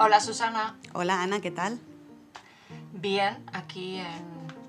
[0.00, 0.76] Hola Susana.
[0.92, 1.78] Hola Ana, ¿qué tal?
[2.92, 4.06] Bien, aquí en,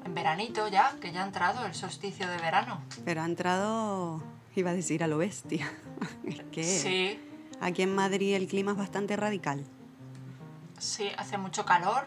[0.06, 2.82] en veranito ya, que ya ha entrado el solsticio de verano.
[3.06, 4.22] Pero ha entrado,
[4.56, 5.72] iba a decir a lo bestia.
[6.26, 7.20] Es que Sí,
[7.62, 9.66] aquí en Madrid el clima es bastante radical.
[10.78, 12.06] sí, hace mucho calor.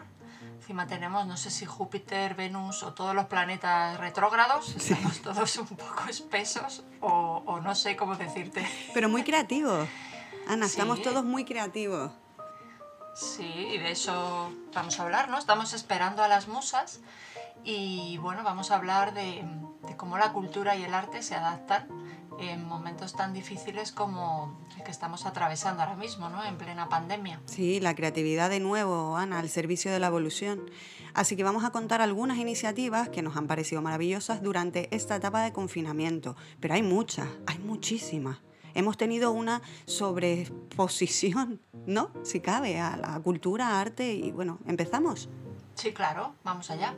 [0.59, 4.73] Encima tenemos, no sé si Júpiter, Venus o todos los planetas retrógrados.
[4.77, 8.65] Estamos todos un poco espesos o, o no sé cómo decirte.
[8.93, 9.87] Pero muy creativos.
[10.47, 10.71] Ana, Sí.
[10.71, 12.11] estamos todos muy creativos.
[13.13, 15.37] Sí, y de eso vamos a hablar, ¿no?
[15.37, 16.99] Estamos esperando a las musas
[17.63, 19.45] y bueno, vamos a hablar de,
[19.87, 21.87] de cómo la cultura y el arte se adaptan
[22.39, 26.43] en momentos tan difíciles como el que estamos atravesando ahora mismo, ¿no?
[26.43, 27.39] En plena pandemia.
[27.45, 30.69] Sí, la creatividad de nuevo, Ana, al servicio de la evolución.
[31.13, 35.43] Así que vamos a contar algunas iniciativas que nos han parecido maravillosas durante esta etapa
[35.43, 36.35] de confinamiento.
[36.59, 38.39] Pero hay muchas, hay muchísimas.
[38.73, 42.11] Hemos tenido una sobreexposición, ¿no?
[42.23, 45.29] Si cabe, a la cultura, arte y bueno, empezamos.
[45.75, 46.95] Sí, claro, vamos allá.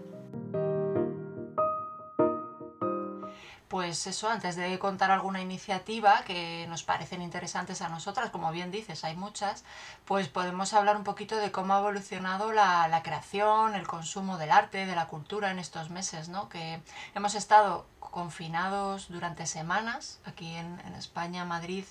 [3.76, 8.72] Pues eso, antes de contar alguna iniciativa que nos parecen interesantes a nosotras, como bien
[8.72, 9.66] dices, hay muchas,
[10.06, 14.52] pues podemos hablar un poquito de cómo ha evolucionado la, la creación, el consumo del
[14.52, 16.48] arte, de la cultura en estos meses, ¿no?
[16.48, 16.80] Que
[17.16, 21.84] hemos estado confinados durante semanas, aquí en, en España, Madrid,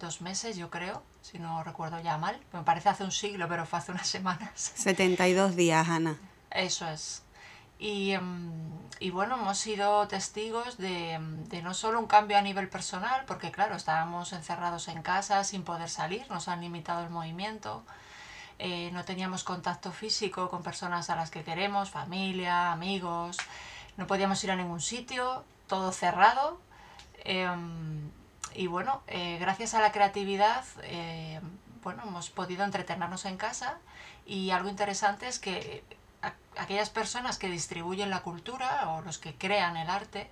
[0.00, 2.36] dos meses, yo creo, si no recuerdo ya mal.
[2.52, 4.72] Me parece hace un siglo, pero fue hace unas semanas.
[4.74, 6.18] 72 días, Ana.
[6.50, 7.22] Eso es.
[7.78, 8.50] Y, em,
[9.00, 13.24] y bueno, hemos sido testigos de, em, de no solo un cambio a nivel personal,
[13.26, 17.84] porque claro, estábamos encerrados en casa sin poder salir, nos han limitado el movimiento,
[18.58, 23.36] eh, no teníamos contacto físico con personas a las que queremos, familia, amigos,
[23.96, 26.60] no podíamos ir a ningún sitio, todo cerrado.
[27.24, 28.10] em,
[28.54, 31.40] y bueno, eh, gracias a la creatividad, eh,
[31.82, 33.78] bueno, hemos podido entretenernos en casa
[34.26, 35.84] y algo interesante es que
[36.58, 40.28] aquellas personas que distribuyen la cultura o los que crean el arte,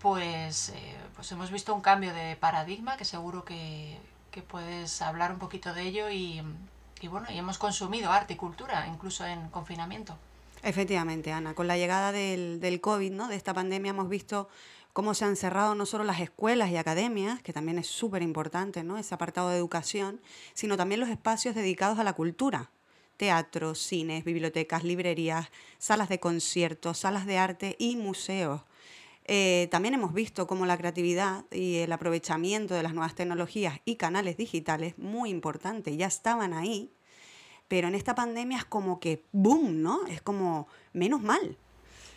[0.00, 3.98] pues, eh, pues hemos visto un cambio de paradigma que seguro que,
[4.30, 6.42] que puedes hablar un poquito de ello y,
[7.00, 10.16] y bueno, y hemos consumido arte y cultura incluso en confinamiento.
[10.62, 13.28] Efectivamente, Ana, con la llegada del, del COVID, ¿no?
[13.28, 14.48] de esta pandemia, hemos visto
[14.92, 18.82] cómo se han cerrado no solo las escuelas y academias, que también es súper importante,
[18.82, 18.98] ¿no?
[18.98, 20.20] ese apartado de educación,
[20.54, 22.70] sino también los espacios dedicados a la cultura.
[23.18, 28.62] Teatros, cines, bibliotecas, librerías, salas de conciertos, salas de arte y museos.
[29.26, 33.96] Eh, también hemos visto cómo la creatividad y el aprovechamiento de las nuevas tecnologías y
[33.96, 36.90] canales digitales, muy importante, ya estaban ahí,
[37.68, 40.06] pero en esta pandemia es como que boom, ¿no?
[40.06, 41.58] Es como menos mal.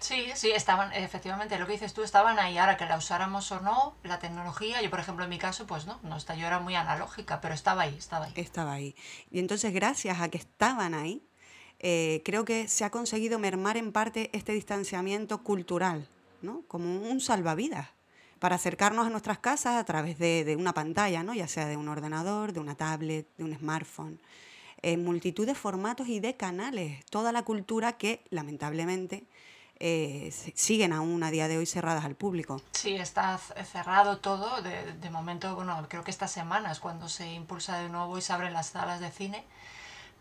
[0.01, 2.57] Sí, sí, estaban, efectivamente, lo que dices tú, estaban ahí.
[2.57, 5.85] Ahora que la usáramos o no, la tecnología, yo por ejemplo en mi caso, pues
[5.85, 8.33] no, no está, yo era muy analógica, pero estaba ahí, estaba ahí.
[8.35, 8.95] Estaba ahí.
[9.29, 11.23] Y entonces, gracias a que estaban ahí,
[11.79, 16.07] eh, creo que se ha conseguido mermar en parte este distanciamiento cultural,
[16.41, 16.63] ¿no?
[16.67, 17.87] Como un salvavidas
[18.39, 21.35] para acercarnos a nuestras casas a través de, de una pantalla, ¿no?
[21.35, 24.19] Ya sea de un ordenador, de una tablet, de un smartphone.
[24.81, 27.05] En multitud de formatos y de canales.
[27.11, 29.25] Toda la cultura que, lamentablemente,
[29.83, 32.61] eh, siguen aún a día de hoy cerradas al público.
[32.71, 34.61] Sí, está cerrado todo.
[34.61, 38.21] De, de momento, bueno, creo que esta semana es cuando se impulsa de nuevo y
[38.21, 39.43] se abren las salas de cine.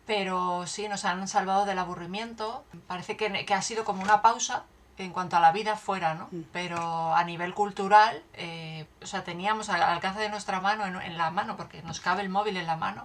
[0.06, 2.64] Pero sí, nos han salvado del aburrimiento.
[2.86, 4.64] Parece que, que ha sido como una pausa
[4.96, 6.28] en cuanto a la vida fuera, ¿no?
[6.52, 11.18] Pero a nivel cultural, eh, o sea, teníamos al alcance de nuestra mano, en, en
[11.18, 13.04] la mano, porque nos cabe el móvil en la mano,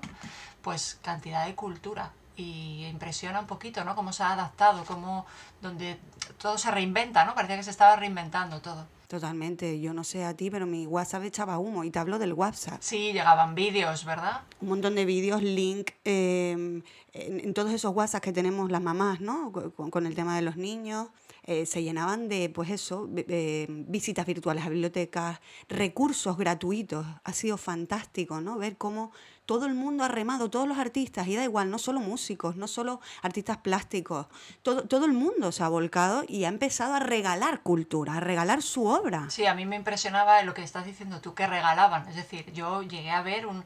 [0.61, 2.11] pues cantidad de cultura.
[2.37, 3.95] Y impresiona un poquito, ¿no?
[3.95, 5.25] Cómo se ha adaptado, cómo
[5.61, 5.97] donde
[6.41, 7.33] todo se reinventa, ¿no?
[7.33, 8.85] Parecía que se estaba reinventando todo.
[9.07, 9.79] Totalmente.
[9.79, 11.83] Yo no sé a ti, pero mi WhatsApp echaba humo.
[11.83, 12.79] Y te hablo del WhatsApp.
[12.81, 14.41] Sí, llegaban vídeos, ¿verdad?
[14.61, 19.21] un montón de vídeos, link, eh, en, en todos esos WhatsApp que tenemos las mamás,
[19.21, 19.51] ¿no?
[19.51, 21.07] Co- Con, con el tema de los niños,
[21.47, 25.39] eh, se llenaban de, pues eso, eh, visitas virtuales a bibliotecas,
[25.69, 27.05] recursos gratuitos.
[27.23, 28.57] Ha sido fantástico, ¿no?
[28.57, 29.11] Ver cómo
[29.45, 32.67] todo el mundo ha remado, todos los artistas, y da igual, no solo músicos, no
[32.67, 34.25] solo artistas plásticos,
[34.63, 38.63] todo, todo el mundo se ha volcado y ha empezado a regalar cultura, a regalar
[38.63, 39.29] su obra.
[39.29, 42.07] Sí, a mí me impresionaba lo que estás diciendo tú, que regalaban.
[42.09, 43.63] Es decir, yo llegué a ver un,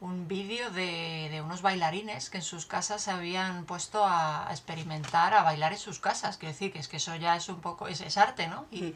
[0.00, 4.52] un vídeo de, de unos bailarines que en sus casas se habían puesto a, a
[4.52, 6.36] experimentar, a bailar en sus casas.
[6.36, 8.66] Quiero decir que es que eso ya es un poco, es, es arte, ¿no?
[8.70, 8.94] Y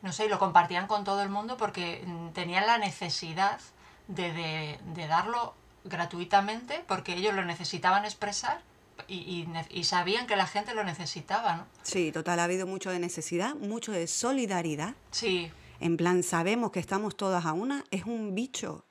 [0.00, 3.60] no sé, y lo compartían con todo el mundo porque mm, tenían la necesidad
[4.06, 5.54] de, de, de darlo
[5.84, 8.62] gratuitamente porque ellos lo necesitaban expresar
[9.06, 11.66] y, y y sabían que la gente lo necesitaba, ¿no?
[11.82, 14.94] Sí, total, ha habido mucho de necesidad, mucho de solidaridad.
[15.10, 18.84] Sí, En plan, sabemos que estamos todas a una, es un bicho,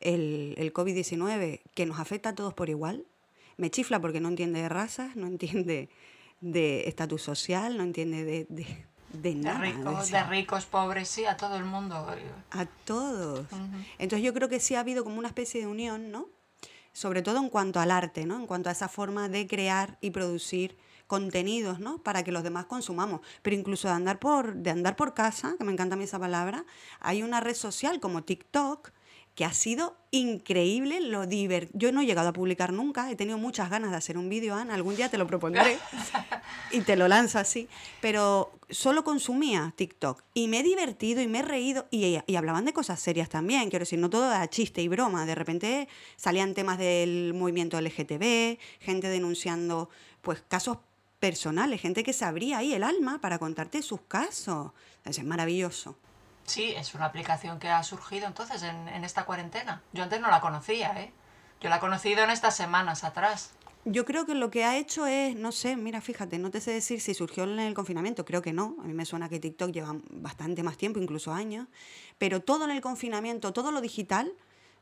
[0.00, 3.04] el, el COVID-19, que nos afecta a todos por igual.
[3.56, 5.88] me chifla porque no entiende de razas, no entiende
[6.40, 8.64] de estatus social, no entiende de, de,
[9.12, 9.58] de De nada.
[9.60, 10.24] ricos, decía.
[10.24, 12.06] de ricos, pobres, sí, a todo el mundo.
[12.50, 13.46] A todos.
[13.98, 16.28] Entonces yo creo que sí ha habido como una especie de unión, ¿no?
[16.92, 18.36] Sobre todo en cuanto al arte, ¿no?
[18.36, 20.76] En cuanto a esa forma de crear y producir
[21.06, 21.98] contenidos, ¿no?
[22.02, 23.20] Para que los demás consumamos.
[23.42, 26.18] Pero incluso de andar por, de andar por casa, que me encanta a mí esa
[26.18, 26.64] palabra,
[27.00, 28.90] hay una red social como TikTok
[29.40, 31.78] que ha sido increíble lo divertido.
[31.78, 34.54] Yo no he llegado a publicar nunca, he tenido muchas ganas de hacer un vídeo,
[34.54, 35.78] Ana, algún día te lo propondré
[36.72, 37.66] y te lo lanzo así,
[38.02, 42.66] pero solo consumía TikTok y me he divertido y me he reído y, y hablaban
[42.66, 46.52] de cosas serias también, quiero decir, no todo era chiste y broma, de repente salían
[46.52, 49.88] temas del movimiento LGTB, gente denunciando
[50.20, 50.80] pues casos
[51.18, 54.72] personales, gente que se abría ahí el alma para contarte sus casos.
[55.06, 55.96] Es maravilloso.
[56.50, 59.82] Sí, es una aplicación que ha surgido entonces en, esta cuarentena.
[59.92, 61.12] Yo antes no la conocía, ¿eh?
[61.60, 63.52] Yo la he conocido en estas semanas atrás.
[63.84, 66.72] Yo creo que lo que ha hecho es, no sé, mira, fíjate, no te sé
[66.72, 68.74] decir si surgió en el confinamiento, creo que no.
[68.80, 71.68] A mí me suena que TikTok lleva bastante más tiempo, incluso años.
[72.18, 74.32] Pero todo en el confinamiento, todo lo digital,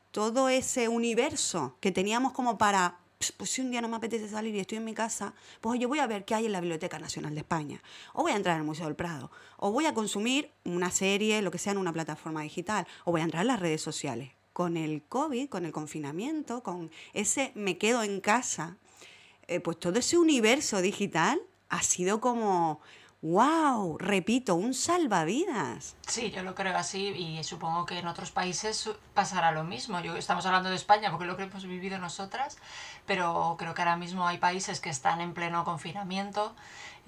[0.09, 4.29] todo ese universo que teníamos como para, "Ps, pues si un día no me apetece
[4.29, 6.61] salir y estoy en mi casa, pues yo voy a ver qué hay en la
[6.61, 7.83] Biblioteca Nacional de España,
[8.13, 11.51] o voy a entrar al Museo del Prado, o voy a consumir una serie, lo
[11.51, 14.31] que sea, en una plataforma digital, o voy a entrar a las redes sociales.
[14.53, 18.77] Con el COVID, con el confinamiento, con ese me quedo en casa,
[19.47, 22.79] eh, pues todo ese universo digital ha sido como,
[23.21, 25.95] wow, repito, un salvavidas.
[26.07, 29.99] Sí, yo lo creo así y supongo que en otros países pasará lo mismo.
[29.99, 32.57] Yo, estamos hablando de España porque lo que hemos vivido nosotras,
[33.05, 36.55] pero creo que ahora mismo hay países que están en pleno confinamiento,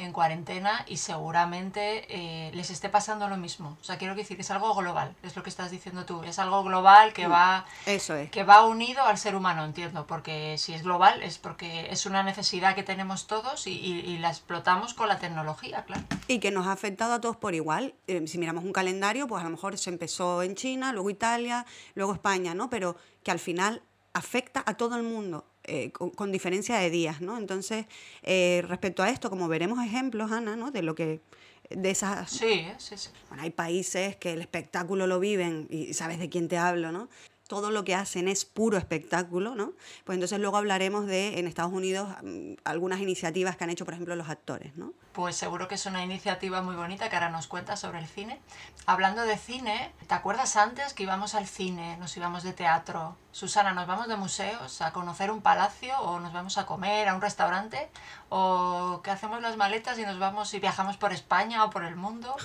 [0.04, 3.78] en cuarentena y seguramente eh, les esté pasando lo mismo.
[3.82, 6.24] O sea, quiero decir que es algo global, es lo que estás diciendo tú.
[6.24, 8.30] Es algo global que va Eso es.
[8.32, 12.24] que va unido al ser humano, entiendo, porque si es global es porque es una
[12.24, 16.04] necesidad que tenemos todos y, y- y la explotamos con la tecnología, claro.
[16.28, 17.94] Y que nos ha afectado a todos por igual.
[18.08, 21.66] Eh, si miramos un calendario, pues a lo mejor se empezó en China, luego Italia,
[21.96, 22.70] luego España, ¿no?
[22.70, 23.82] Pero que al final
[24.14, 25.46] afecta a todo el mundo.
[25.64, 27.38] Eh, con, con diferencia de días, ¿no?
[27.38, 27.86] Entonces,
[28.24, 30.72] eh, respecto a esto, como veremos ejemplos, Ana, ¿no?
[30.72, 31.22] De lo que,
[31.70, 33.10] de esas Sí, sí, sí.
[33.30, 37.10] Bueno, hay países que el espectáculo lo viven y sabes de quién te hablo, ¿no?
[37.48, 39.74] Todo lo que hacen es puro espectáculo, ¿no?
[40.04, 43.94] Pues entonces luego hablaremos de, en Estados Unidos, mm, algunas iniciativas que han hecho, por
[43.94, 44.94] ejemplo, los actores, ¿no?
[45.14, 48.40] Pues seguro que es una iniciativa muy bonita que ahora nos cuenta sobre el cine.
[48.86, 53.18] Hablando de cine, ¿te acuerdas antes que íbamos al cine, nos íbamos de teatro?
[53.34, 57.16] Susana, ¿nos vamos de museos a conocer un palacio o nos vamos a comer a
[57.16, 57.90] un restaurante?
[58.30, 61.96] ¿O que hacemos las maletas y nos vamos y viajamos por España o por el
[61.96, 62.36] mundo?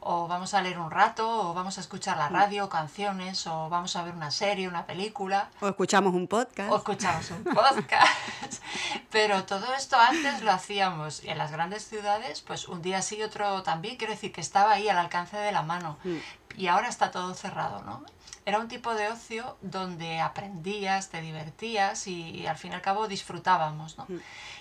[0.00, 1.50] ¿O vamos a leer un rato?
[1.50, 3.46] ¿O vamos a escuchar la radio, canciones?
[3.46, 5.50] ¿O vamos a ver una serie, una película?
[5.60, 6.72] O escuchamos un podcast.
[6.72, 8.62] o escuchamos un podcast.
[9.10, 12.09] Pero todo esto antes lo hacíamos en las grandes ciudades,
[12.46, 13.96] pues un día sí, otro también.
[13.96, 15.98] Quiero decir que estaba ahí al alcance de la mano.
[16.56, 18.04] Y ahora está todo cerrado, ¿no?
[18.46, 23.06] Era un tipo de ocio donde aprendías, te divertías y, al fin y al cabo
[23.06, 24.06] disfrutábamos, ¿no?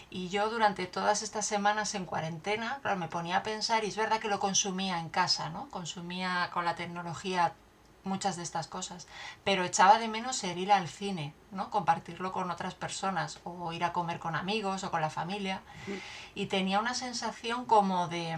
[0.09, 3.95] Y yo durante todas estas semanas en cuarentena, claro, me ponía a pensar y es
[3.95, 5.69] verdad que lo consumía en casa, ¿no?
[5.69, 7.53] Consumía con la tecnología
[8.03, 9.07] muchas de estas cosas,
[9.43, 11.69] pero echaba de menos el ir al cine, ¿no?
[11.69, 15.61] Compartirlo con otras personas o ir a comer con amigos o con la familia
[16.35, 18.37] y tenía una sensación como de,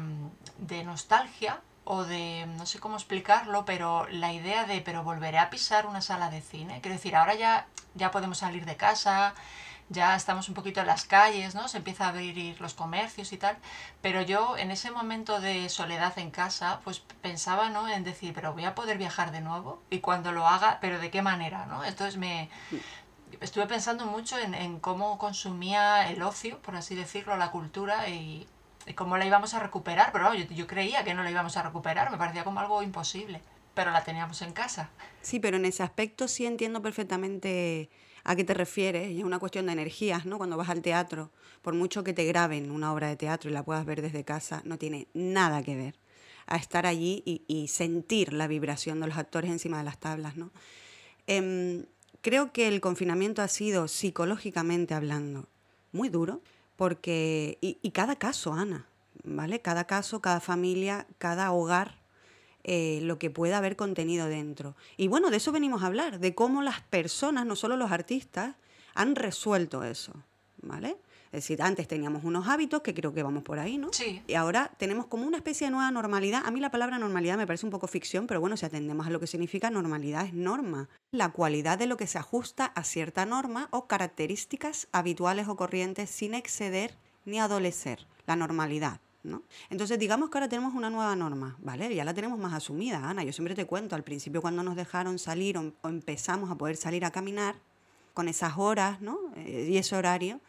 [0.57, 5.49] de nostalgia o de, no sé cómo explicarlo, pero la idea de, pero volveré a
[5.49, 6.79] pisar una sala de cine.
[6.81, 9.33] Quiero decir, ahora ya, ya podemos salir de casa,
[9.91, 11.67] ya estamos un poquito en las calles, ¿no?
[11.67, 13.57] Se empieza a abrir los comercios y tal,
[14.01, 17.89] pero yo en ese momento de soledad en casa, pues pensaba, ¿no?
[17.89, 21.11] En decir, pero voy a poder viajar de nuevo y cuando lo haga, pero de
[21.11, 21.83] qué manera, ¿no?
[21.83, 22.49] Entonces me
[23.41, 28.47] estuve pensando mucho en, en cómo consumía el ocio, por así decirlo, la cultura y,
[28.85, 31.63] y cómo la íbamos a recuperar, pero yo, yo creía que no la íbamos a
[31.63, 33.41] recuperar, me parecía como algo imposible,
[33.73, 34.89] pero la teníamos en casa.
[35.21, 37.89] Sí, pero en ese aspecto sí entiendo perfectamente
[38.31, 39.17] a qué te refieres.
[39.17, 40.37] Es una cuestión de energías, ¿no?
[40.37, 43.63] Cuando vas al teatro, por mucho que te graben una obra de teatro y la
[43.63, 45.95] puedas ver desde casa, no tiene nada que ver
[46.47, 50.35] a estar allí y, y sentir la vibración de los actores encima de las tablas,
[50.35, 50.51] ¿no?
[51.27, 51.85] Em,
[52.21, 55.47] creo que el confinamiento ha sido, psicológicamente hablando,
[55.91, 56.41] muy duro,
[56.75, 58.87] porque, y, y cada caso, Ana,
[59.23, 59.61] ¿vale?
[59.61, 62.00] Cada caso, cada familia, cada hogar
[62.63, 64.75] eh, lo que pueda haber contenido dentro.
[64.97, 68.55] Y bueno, de eso venimos a hablar, de cómo las personas, no solo los artistas,
[68.93, 70.13] han resuelto eso,
[70.61, 70.97] ¿vale?
[71.31, 73.93] Es decir, antes teníamos unos hábitos, que creo que vamos por ahí, ¿no?
[73.93, 74.21] Sí.
[74.27, 76.43] Y ahora tenemos como una especie de nueva normalidad.
[76.45, 79.09] A mí la palabra normalidad me parece un poco ficción, pero bueno, si atendemos a
[79.09, 80.89] lo que significa normalidad es norma.
[81.11, 86.09] La cualidad de lo que se ajusta a cierta norma o características habituales o corrientes
[86.09, 88.05] sin exceder ni adolecer.
[88.27, 88.99] La normalidad.
[89.69, 91.93] Entonces, digamos que ahora tenemos una nueva norma, ¿vale?
[91.93, 93.23] Ya la tenemos más asumida, Ana.
[93.23, 96.75] Yo siempre te cuento, al principio cuando nos dejaron salir o, o empezamos a poder
[96.75, 97.55] salir a caminar,
[98.13, 99.19] con esas horas, ¿no?
[99.35, 100.39] Eh, y ese horario,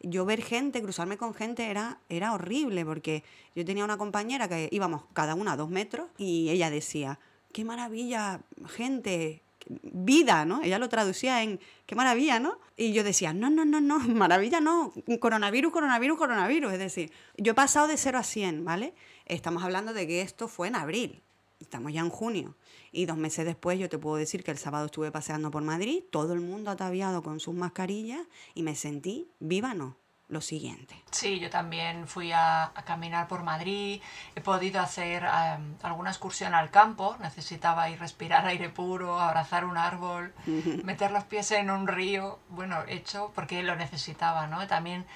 [0.00, 4.68] yo ver gente, cruzarme con gente era, era horrible, porque yo tenía una compañera que
[4.70, 7.18] íbamos cada una a dos metros y ella decía,
[7.52, 10.62] qué maravilla, gente, vida, ¿no?
[10.62, 12.58] Ella lo traducía en qué maravilla, ¿no?
[12.76, 16.72] Y yo decía, no, no, no, no, maravilla no, coronavirus, coronavirus, coronavirus.
[16.72, 18.94] Es decir, yo he pasado de 0 a 100, ¿vale?
[19.26, 21.22] Estamos hablando de que esto fue en abril,
[21.60, 22.56] estamos ya en junio.
[22.92, 26.02] Y dos meses después yo te puedo decir que el sábado estuve paseando por Madrid,
[26.10, 29.97] todo el mundo ataviado con sus mascarillas y me sentí viva, no,
[30.28, 30.94] lo siguiente.
[31.10, 34.00] Sí, yo también fui a, a caminar por Madrid,
[34.34, 39.78] he podido hacer um, alguna excursión al campo, necesitaba ir respirar aire puro, abrazar un
[39.78, 40.34] árbol,
[40.84, 44.66] meter los pies en un río, bueno, hecho porque lo necesitaba, ¿no?
[44.66, 45.06] También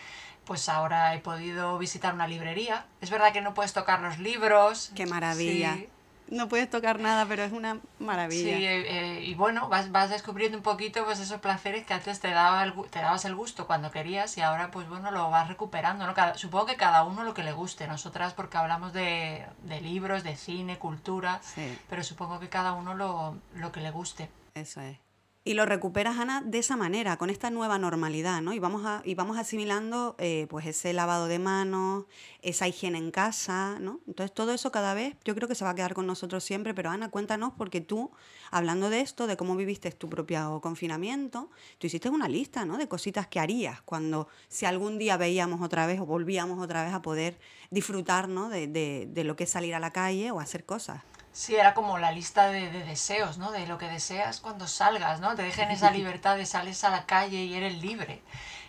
[0.45, 2.87] pues ahora he podido visitar una librería.
[3.01, 4.91] Es verdad que no puedes tocar los libros.
[4.97, 5.75] Qué maravilla.
[5.75, 5.89] Sí
[6.33, 8.57] no puedes tocar nada, pero es una maravilla.
[8.57, 12.31] Sí, eh, y bueno, vas, vas descubriendo un poquito pues esos placeres que antes te,
[12.31, 16.07] daba el, te dabas el gusto cuando querías y ahora pues bueno, lo vas recuperando.
[16.07, 16.15] ¿no?
[16.15, 17.87] Cada, supongo que cada uno lo que le guste.
[17.87, 21.79] Nosotras porque hablamos de, de libros, de cine, cultura, Sí.
[21.91, 24.31] pero supongo que cada uno lo, lo que le guste.
[24.55, 24.97] Eso es.
[25.45, 28.53] Y lo recuperas, Ana, de esa manera, con esta nueva normalidad, ¿no?
[28.53, 32.05] Y vamos, a, y vamos asimilando eh, pues ese lavado de manos,
[32.43, 33.99] esa higiene en casa, ¿no?
[34.07, 36.75] Entonces todo eso cada vez yo creo que se va a quedar con nosotros siempre,
[36.75, 38.13] pero Ana, cuéntanos, porque tú,
[38.53, 42.79] hablando de esto, de cómo viviste tu propio confinamiento, tú hiciste una lista, ¿no?
[42.79, 46.95] De cositas que harías cuando, si algún día veíamos otra vez o volvíamos otra vez
[46.95, 48.49] a poder disfrutar, ¿no?
[48.49, 51.03] De, de, de lo que es salir a la calle o hacer cosas.
[51.33, 53.53] Sí, era como la lista de, de, deseos, ¿no?
[53.53, 55.35] De lo que deseas cuando salgas, ¿no?
[55.35, 58.23] Te dejen esa libertad de sales a la calle y eres libre,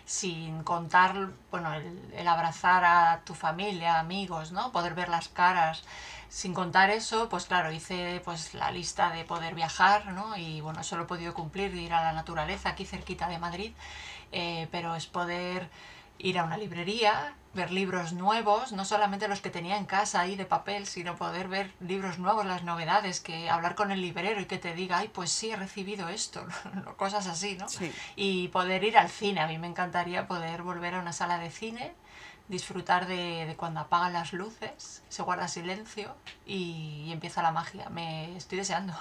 [0.06, 4.72] sin contar, bueno, el, el, abrazar a tu familia, amigos, ¿no?
[4.72, 5.84] Poder ver las caras.
[6.30, 10.36] Sin contar eso, pues claro, hice pues la lista de poder viajar, ¿no?
[10.36, 13.72] Y bueno, eso lo he podido cumplir, ir a la naturaleza aquí cerquita de Madrid,
[14.32, 15.68] eh, pero es poder
[16.18, 20.36] ir a una librería, ver libros nuevos, no solamente los que tenía en casa ahí
[20.36, 24.46] de papel, sino poder ver libros nuevos, las novedades, que hablar con el librero y
[24.46, 26.44] que te diga, ay, pues sí, he recibido esto,
[26.96, 27.68] cosas así, ¿no?
[27.68, 27.92] Sí.
[28.16, 31.50] Y poder ir al cine, a mí me encantaría poder volver a una sala de
[31.50, 31.92] cine,
[32.48, 36.14] disfrutar de, de cuando apagan las luces, se guarda silencio
[36.46, 38.94] y, y empieza la magia, me estoy deseando.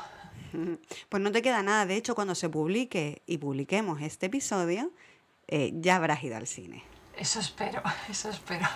[1.09, 4.91] Pues no te queda nada, de hecho, cuando se publique y publiquemos este episodio,
[5.47, 6.83] eh, ya habrás ido al cine.
[7.17, 8.67] Eso espero, eso espero.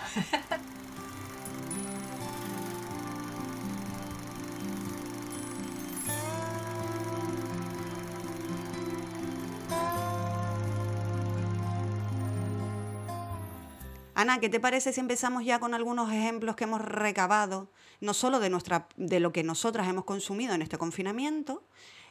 [14.18, 17.68] Ana, ¿qué te parece si empezamos ya con algunos ejemplos que hemos recabado,
[18.00, 21.62] no solo de, nuestra, de lo que nosotras hemos consumido en este confinamiento,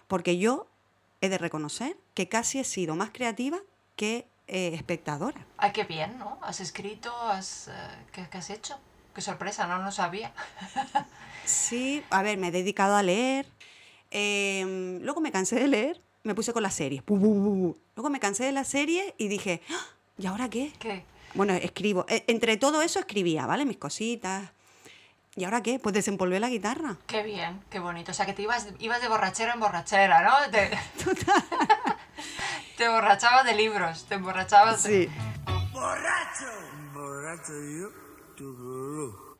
[0.07, 0.67] porque yo
[1.19, 3.59] he de reconocer que casi he sido más creativa
[3.97, 5.45] que eh, espectadora.
[5.57, 6.37] Ay, qué bien, ¿no?
[6.41, 7.15] ¿Has escrito?
[7.15, 8.77] Has, uh, ¿qué, ¿qué, has hecho?
[9.13, 10.31] Qué sorpresa, no lo sabía.
[11.45, 13.45] sí, a ver, me he dedicado a leer.
[14.11, 17.03] Eh, luego me cansé de leer, me puse con la serie.
[17.07, 19.85] Luego me cansé de la serie y dije, ¡Ah!
[20.17, 20.71] ¿y ahora qué?
[20.79, 21.03] ¿Qué?
[21.33, 22.05] Bueno, escribo.
[22.07, 23.65] Eh, entre todo eso escribía, ¿vale?
[23.65, 24.51] Mis cositas.
[25.35, 25.77] ¿Y ahora qué?
[25.77, 26.97] Pues desempolvé la guitarra.
[27.05, 28.11] Qué bien, qué bonito.
[28.11, 30.51] O sea, que te ibas, ibas de borrachera en borrachera, ¿no?
[30.51, 30.71] Te...
[31.03, 31.96] Total.
[32.77, 34.89] Te emborrachabas de libros, te emborrachabas Sí.
[35.07, 35.09] de...
[35.71, 36.45] ¡Borracho!
[36.93, 38.07] Borracho yo.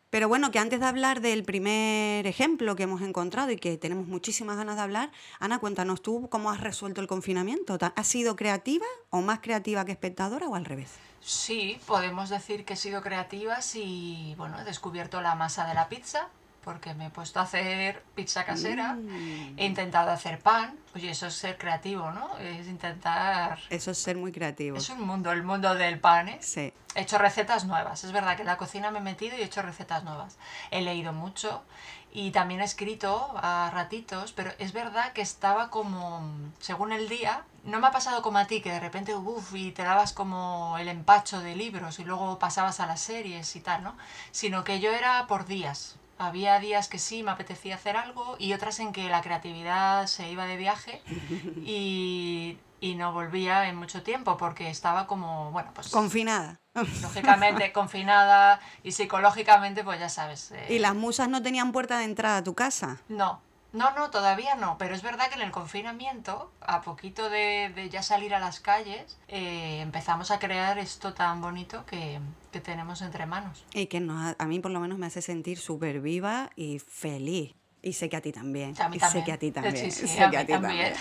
[0.10, 4.07] Pero bueno, que antes de hablar del primer ejemplo que hemos encontrado y que tenemos
[4.07, 7.77] muchísimas ganas de hablar, Ana, cuéntanos tú cómo has resuelto el confinamiento.
[7.96, 10.91] ¿Has sido creativa o más creativa que espectadora o al revés?
[11.19, 15.89] Sí, podemos decir que he sido creativa y bueno, he descubierto la masa de la
[15.89, 16.29] pizza
[16.67, 19.57] porque me he puesto a hacer pizza casera, Mm.
[19.57, 22.38] he intentado hacer pan, oye, eso es ser creativo, ¿no?
[22.39, 23.57] Es intentar...
[23.69, 24.75] Eso es ser muy creativo.
[24.75, 26.39] Es un mundo, el mundo del pan, ¿eh?
[26.41, 26.74] Sí.
[26.93, 29.45] He hecho recetas nuevas, es verdad que en la cocina me he metido y he
[29.45, 30.38] hecho recetas nuevas.
[30.69, 31.63] He leído mucho
[32.12, 37.43] y también he escrito a ratitos, pero es verdad que estaba como, según el día,
[37.63, 40.77] no me ha pasado como a ti, que de repente, uff, y te dabas como
[40.79, 43.95] el empacho de libros y luego pasabas a las series y tal, ¿no?
[44.31, 45.95] Sino que yo era por días.
[46.19, 50.29] Había días que sí me apetecía hacer algo y otras en que la creatividad se
[50.31, 51.01] iba de viaje
[51.63, 56.59] y y no volvía en mucho tiempo porque estaba como, bueno, pues Confinada.
[57.01, 60.51] lógicamente confinada y psicológicamente, pues ya sabes.
[60.51, 62.97] eh, ¿Y las musas no tenían puerta de entrada a tu casa?
[63.09, 63.41] No,
[63.74, 67.89] no, no, todavía no, pero es verdad que en el confinamiento, a poquito de, de
[67.89, 72.19] ya salir a las calles, eh, empezamos a crear esto tan bonito que,
[72.51, 73.63] que tenemos entre manos.
[73.74, 77.53] Y que nos, a mí por lo menos me hace sentir súper viva y feliz.
[77.83, 78.74] Y sé que a ti también.
[78.81, 79.77] A mí y sé que a ti también.
[79.77, 80.93] Sí, sí, sé a que mí también.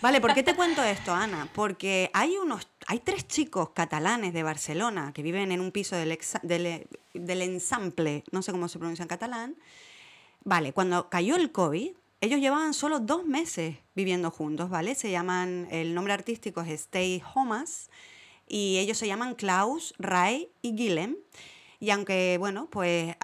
[0.00, 1.48] Vale, ¿por qué te cuento esto, Ana?
[1.52, 6.12] Porque hay unos, hay tres chicos catalanes de Barcelona que viven en un piso del,
[6.12, 9.56] exa- del, del ensample, no sé cómo se pronuncia en catalán.
[10.44, 11.92] Vale, cuando cayó el COVID,
[12.22, 14.94] ellos llevaban solo dos meses viviendo juntos, ¿vale?
[14.94, 17.90] Se llaman, el nombre artístico es Stay Homas
[18.46, 21.16] y ellos se llaman Klaus, Ray y Guillem.
[21.80, 23.16] Y aunque, bueno, pues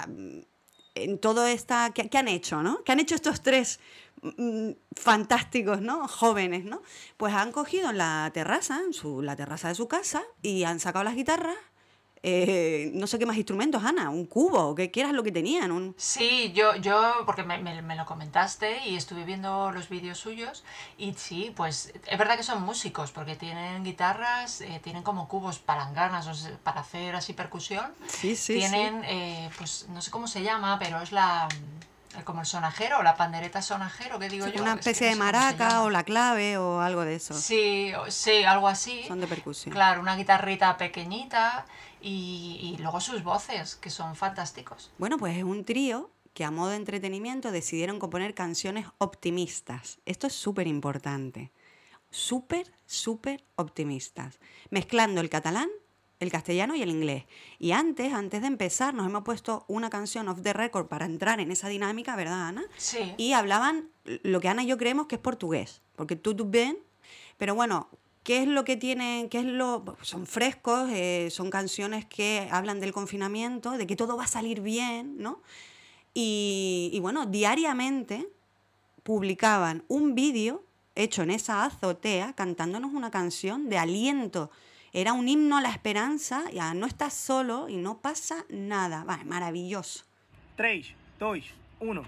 [0.96, 1.92] en todo esta...
[1.94, 2.82] ¿qué, han hecho, no?
[2.82, 3.78] ¿Qué han hecho estos tres
[4.20, 6.08] mm, fantásticos, ¿no?
[6.08, 6.82] Jóvenes, ¿no?
[7.16, 11.04] Pues han cogido en la terraza, en la terraza de su casa, y han sacado
[11.04, 11.56] las guitarras,
[12.22, 15.94] eh, no sé qué más instrumentos, Ana, un cubo, que quieras lo que tenían, un...
[15.96, 20.64] Sí, yo, yo porque me, me- me lo comentaste y estuve viendo los vídeos suyos
[20.96, 25.58] y sí, pues es verdad que son músicos porque tienen guitarras, eh, tienen como cubos
[25.58, 27.92] palanganas o sea, para hacer así percusión.
[28.08, 31.48] Sí, sí, tienen, eh, pues no sé cómo se llama, pero es la
[32.16, 34.62] el- como el sonajero, la pandereta sonajero, que digo Sí, yo.
[34.62, 37.34] una Es que especie no de maraca o la clave o algo de eso.
[37.34, 39.04] Sí, o- sí, algo así.
[39.06, 39.72] Son de percusión.
[39.74, 41.66] Claro, una guitarrita pequeñita
[42.00, 44.90] y, y luego sus voces, que son fantásticos.
[44.98, 49.98] Bueno, pues es un trío que a modo de entretenimiento decidieron componer canciones optimistas.
[50.06, 51.50] Esto es súper importante.
[52.10, 54.38] Súper, súper optimistas.
[54.70, 55.68] Mezclando el catalán,
[56.20, 57.24] el castellano y el inglés.
[57.58, 61.40] Y antes, antes de empezar, nos hemos puesto una canción off the record para entrar
[61.40, 62.64] en esa dinámica, ¿verdad, Ana?
[62.76, 63.14] Sí.
[63.16, 66.78] Y hablaban lo que Ana y yo creemos que es portugués, porque tú, tú ven,
[67.36, 67.88] pero bueno,
[68.22, 69.28] ¿qué es lo que tienen?
[69.28, 69.96] ¿Qué es lo?
[70.02, 74.60] Son frescos, eh, son canciones que hablan del confinamiento, de que todo va a salir
[74.60, 75.42] bien, ¿no?
[76.14, 78.28] Y, y bueno, diariamente
[79.02, 84.50] publicaban un vídeo hecho en esa azotea cantándonos una canción de aliento.
[84.92, 89.04] Era un himno a la esperanza, ya no estás solo y no pasa nada.
[89.04, 90.04] Vale, maravilloso.
[90.56, 90.86] 3,
[91.20, 91.38] 2,
[91.80, 92.02] 1.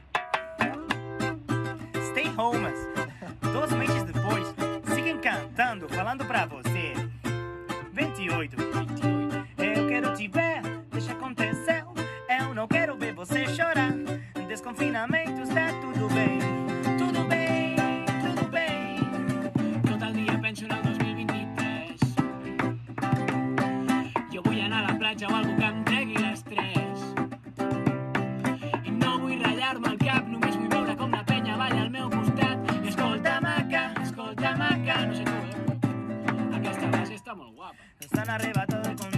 [2.10, 2.74] Stay homas.
[3.52, 4.46] Dois meses depois,
[5.10, 6.94] siguen cantando, falando pra você.
[7.92, 8.56] 28.
[9.58, 11.84] Eu quero te ver, deixa acontecer.
[12.28, 13.92] Eu não quero ver você chorar.
[14.46, 16.38] Desconfinamento está tudo bem.
[16.98, 17.76] Tudo bem,
[18.20, 18.98] tudo bem.
[19.82, 22.00] Tot el dia penso en el 2023.
[24.32, 25.49] Jo vull anar a la platja o algú
[38.20, 39.09] han arrebatado el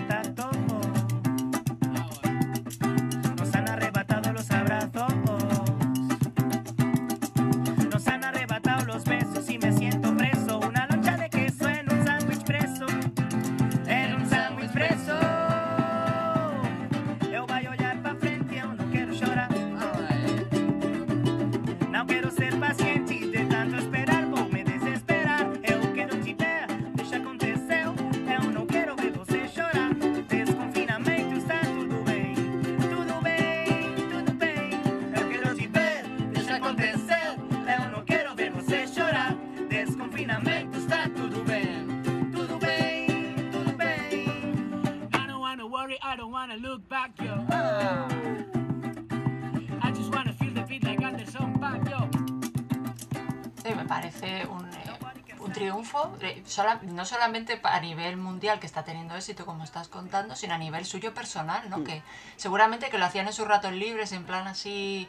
[53.75, 56.43] Me parece un, eh, un triunfo, eh,
[56.83, 60.85] no solamente a nivel mundial que está teniendo éxito como estás contando, sino a nivel
[60.85, 61.83] suyo personal, ¿no?
[61.85, 62.03] Que
[62.37, 65.09] seguramente que lo hacían en sus ratos libres, en plan así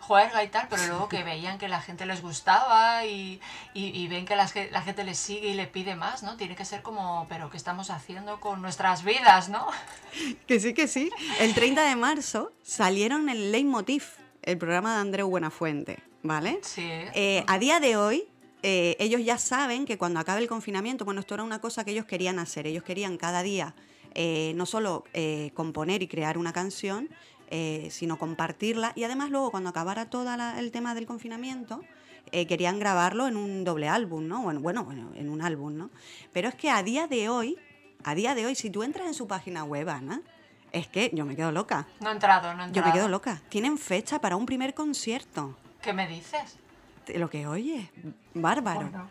[0.00, 3.40] juerga y tal, pero luego que veían que la gente les gustaba y,
[3.72, 6.36] y- y ven que la, la gente les sigue y le pide más, ¿no?
[6.36, 9.66] Tiene que ser como, pero ¿qué estamos haciendo con nuestras vidas, no?
[10.46, 11.10] Que sí, que sí.
[11.40, 14.04] El 30 de marzo salieron el Leitmotiv,
[14.42, 16.58] el programa de Andreu Buenafuente, ¿vale?
[16.62, 16.82] Sí.
[17.14, 18.24] Eh, a día de hoy,
[18.64, 21.92] eh, ellos ya saben que cuando acabe el confinamiento, bueno, esto era una cosa que
[21.92, 22.66] ellos querían hacer.
[22.66, 23.74] Ellos querían cada día
[24.14, 27.08] eh, no solo eh, componer y crear una canción,
[27.50, 28.92] eh, sino compartirla.
[28.96, 30.26] Y además luego, cuando acabara todo
[30.58, 31.82] el tema del confinamiento,
[32.32, 34.42] eh, querían grabarlo en un doble álbum, ¿no?
[34.42, 35.90] Bueno, bueno, bueno, en un álbum, ¿no?
[36.32, 37.58] Pero es que a día de hoy,
[38.02, 40.22] a día de hoy, si tú entras en su página web, Ana,
[40.72, 41.86] es que yo me quedo loca.
[42.00, 42.88] No he entrado, no he Yo entrado.
[42.88, 43.42] me quedo loca.
[43.50, 45.56] Tienen fecha para un primer concierto.
[45.84, 46.56] ¿Qué me dices?
[47.14, 47.90] Lo que oye,
[48.32, 48.80] bárbaro.
[48.80, 49.10] Bueno,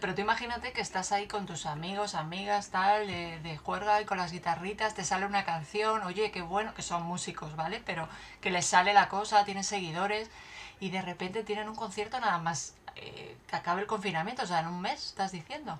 [0.00, 4.06] Pero tú imagínate que estás ahí con tus amigos, amigas, tal, de, de juerga y
[4.06, 7.82] con las guitarritas, te sale una canción, oye, qué bueno, que son músicos, ¿vale?
[7.84, 8.08] Pero
[8.40, 10.30] que les sale la cosa, tienen seguidores
[10.78, 14.60] y de repente tienen un concierto nada más eh, que acabe el confinamiento, o sea,
[14.60, 15.78] en un mes, estás diciendo.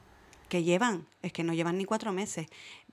[0.49, 2.49] que llevan, es que no llevan ni cuatro meses.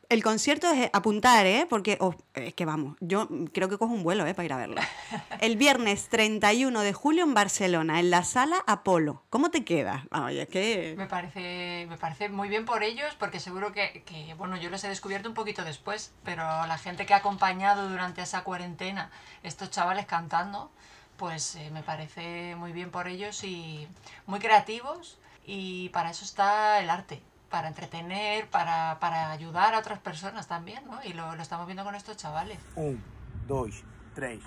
[0.10, 1.68] El concierto es apuntar, ¿eh?
[1.70, 4.34] Porque oh, es que vamos, yo creo que cojo un vuelo, ¿eh?
[4.34, 4.82] Para ir a verlo.
[5.42, 9.24] El viernes 31 de julio en Barcelona, en la sala Apolo.
[9.30, 10.04] ¿Cómo te quedas?
[10.12, 10.96] Oye, es que...
[10.98, 14.82] Me parece, me parece muy bien por ellos, porque seguro que, que, bueno, yo los
[14.86, 19.12] he descubierto un poquito después, pero la gente que ha acompañado durante esa cuarentena
[19.44, 20.72] estos chavales cantando,
[21.18, 23.90] pues eh, me parece muy bien por ellos y
[24.26, 30.00] muy creativos y para eso está el arte, para entretener, para, para ayudar a otras
[30.00, 31.00] personas también, ¿no?
[31.04, 32.60] Y lo, lo estamos viendo con estos chavales.
[32.76, 32.98] Um,
[33.48, 33.84] dois,
[34.14, 34.42] três.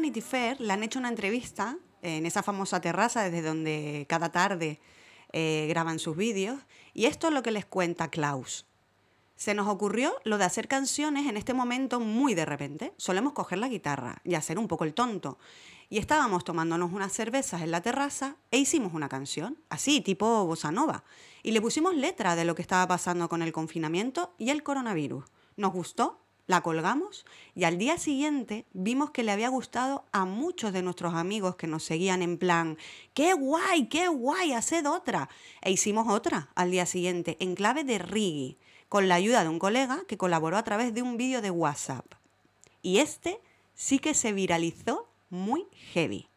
[0.00, 4.80] Vanity Fair le han hecho una entrevista en esa famosa terraza desde donde cada tarde
[5.30, 6.58] eh, graban sus vídeos.
[6.94, 8.64] Y esto es lo que les cuenta Klaus.
[9.36, 12.94] Se nos ocurrió lo de hacer canciones en este momento muy de repente.
[12.96, 15.38] Solemos coger la guitarra y hacer un poco el tonto.
[15.90, 20.72] Y estábamos tomándonos unas cervezas en la terraza e hicimos una canción, así, tipo bossa
[20.72, 21.04] nova.
[21.42, 25.26] Y le pusimos letra de lo que estaba pasando con el confinamiento y el coronavirus.
[25.58, 30.72] Nos gustó, la colgamos y al día siguiente vimos que le había gustado a muchos
[30.72, 32.76] de nuestros amigos que nos seguían en plan,
[33.14, 35.28] ¡qué guay, qué guay, haced otra!
[35.62, 38.56] E hicimos otra al día siguiente en clave de reggae,
[38.88, 42.04] con la ayuda de un colega que colaboró a través de un vídeo de WhatsApp.
[42.82, 43.40] Y este
[43.74, 46.28] sí que se viralizó muy heavy.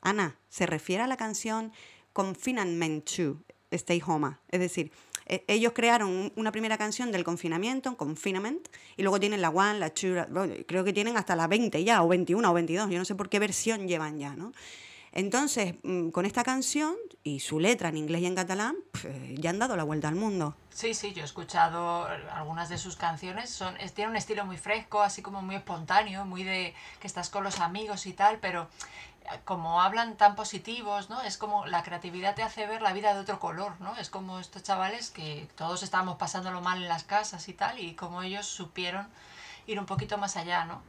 [0.00, 1.72] Ana, se refiere a la canción
[2.12, 3.36] Confinement 2,
[3.72, 4.36] Stay Home.
[4.50, 4.92] Es decir,
[5.28, 9.78] e- ellos crearon un- una primera canción del confinamiento, Confinement, y luego tienen la One,
[9.78, 10.14] la Two,
[10.66, 13.28] creo que tienen hasta la 20 ya, o 21 o 22, yo no sé por
[13.28, 14.52] qué versión llevan ya, ¿no?
[15.12, 19.50] Entonces, mm, con esta canción y su letra en inglés y en catalán, pf, ya
[19.50, 20.54] han dado la vuelta al mundo.
[20.70, 25.00] Sí, sí, yo he escuchado algunas de sus canciones, son, tiene un estilo muy fresco,
[25.00, 28.68] así como muy espontáneo, muy de que estás con los amigos y tal, pero
[29.44, 31.20] como hablan tan positivos, ¿no?
[31.22, 33.96] Es como la creatividad te hace ver la vida de otro color, ¿no?
[33.96, 37.94] Es como estos chavales que todos estábamos pasándolo mal en las casas y tal, y
[37.94, 39.08] como ellos supieron
[39.66, 40.82] ir un poquito más allá, ¿no?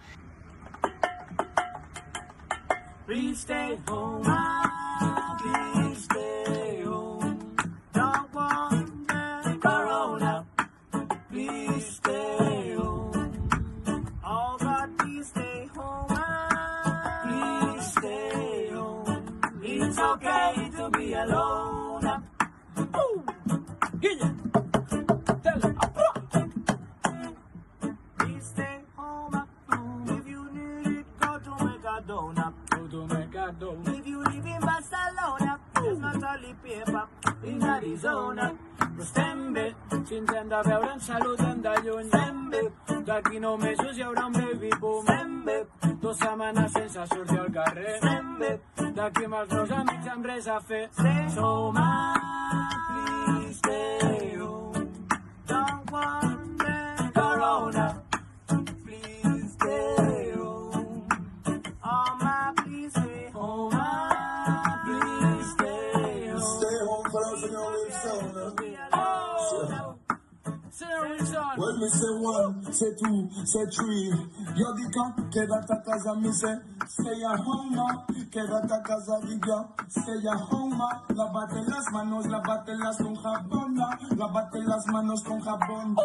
[24.01, 24.33] Guille.
[25.43, 25.59] Tell.
[28.17, 29.47] Please stay home.
[30.07, 32.53] If you need it, go to Mercadona.
[32.69, 33.77] Go to Mercado.
[33.88, 37.07] If you live in Barcelona, there's not only paper.
[37.43, 38.53] In Arizona,
[38.99, 39.75] estem bé.
[40.05, 42.05] Si ens hem de veure, ens saludem de lluny.
[42.05, 42.63] Estem bé.
[43.05, 45.05] D'aquí nou mesos hi haurà un baby boom.
[45.07, 45.59] Estem bé.
[46.01, 47.95] Dos setmanes sense sortir al carrer.
[47.95, 48.59] Estem bé.
[48.95, 50.88] D'aquí amb els meus amics amb res a fer.
[51.35, 53.09] Som a
[57.13, 58.09] Corona.
[71.19, 74.08] When me say one, say two, say three.
[74.55, 76.55] Yo dica, quédate a casa, me say,
[76.88, 77.75] stay at home.
[78.32, 80.79] Quédate a casa, diga, stay at home.
[81.10, 83.75] Lávate las manos, lávatelas con jabón.
[84.15, 85.97] Lávate las manos con jabón.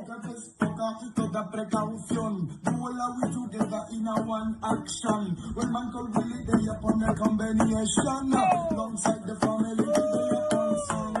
[0.00, 2.60] Entonces toca toda precaución.
[2.62, 5.34] Do all we together in a one action.
[5.54, 8.34] When man call Willie, they upon a combination.
[8.70, 11.14] Alongside the family, they are song.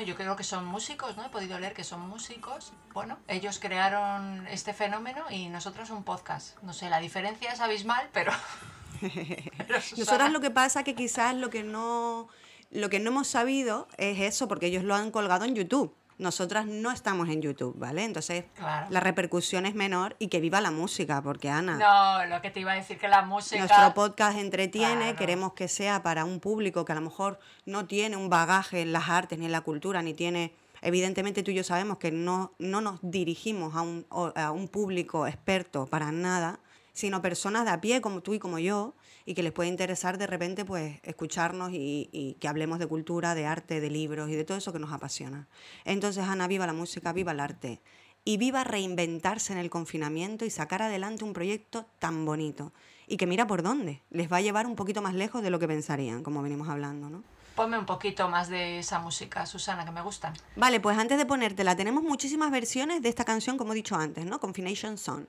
[0.00, 1.26] Bueno, yo creo que son músicos, ¿no?
[1.26, 2.72] He podido leer que son músicos.
[2.94, 6.56] Bueno, ellos crearon este fenómeno y nosotros un podcast.
[6.62, 8.32] No sé, la diferencia es abismal, pero...
[9.02, 12.28] pero Nosotras lo que pasa que quizás lo que no
[12.70, 15.94] lo que no hemos sabido es eso, porque ellos lo han colgado en YouTube.
[16.20, 18.04] Nosotras no estamos en YouTube, ¿vale?
[18.04, 18.86] Entonces Claro.
[18.90, 22.60] la repercusión es menor y que viva la música, porque Ana, No, lo que te
[22.60, 23.58] iba a decir que la música...
[23.58, 25.16] nuestro podcast entretiene, Claro.
[25.16, 28.92] queremos que sea para un público que a lo mejor no tiene un bagaje en
[28.92, 30.54] las artes ni en la cultura, ni tiene...
[30.82, 35.26] Evidentemente tú y yo sabemos que no, no nos dirigimos a un, a un público
[35.26, 36.60] experto para nada,
[36.92, 38.94] sino personas de a pie como tú y como yo,
[39.30, 43.36] y que les puede interesar de repente pues escucharnos y, y que hablemos de cultura,
[43.36, 45.46] de arte, de libros y de todo eso que nos apasiona.
[45.84, 47.80] Entonces, Ana, viva la música, viva el arte.
[48.24, 52.72] Y viva reinventarse en el confinamiento y sacar adelante un proyecto tan bonito.
[53.06, 54.02] Y que mira por dónde.
[54.10, 57.08] Les va a llevar un poquito más lejos de lo que pensarían, como venimos hablando,
[57.08, 57.22] ¿no?
[57.54, 60.34] Ponme un poquito más de esa música, Susana, que me gustan.
[60.56, 64.26] Vale, pues antes de ponértela, tenemos muchísimas versiones de esta canción, como he dicho antes,
[64.26, 64.40] ¿no?
[64.40, 65.26] Confination Song.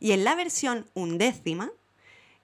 [0.00, 1.70] Y en la versión undécima,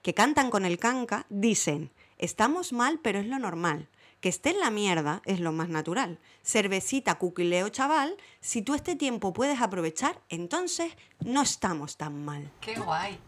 [0.01, 3.89] que cantan con el canca, dicen, estamos mal, pero es lo normal.
[4.19, 6.19] Que esté en la mierda es lo más natural.
[6.43, 10.93] Cervecita, cuquileo, chaval, si tú este tiempo puedes aprovechar, entonces
[11.25, 12.51] no estamos tan mal.
[12.61, 13.19] Qué guay.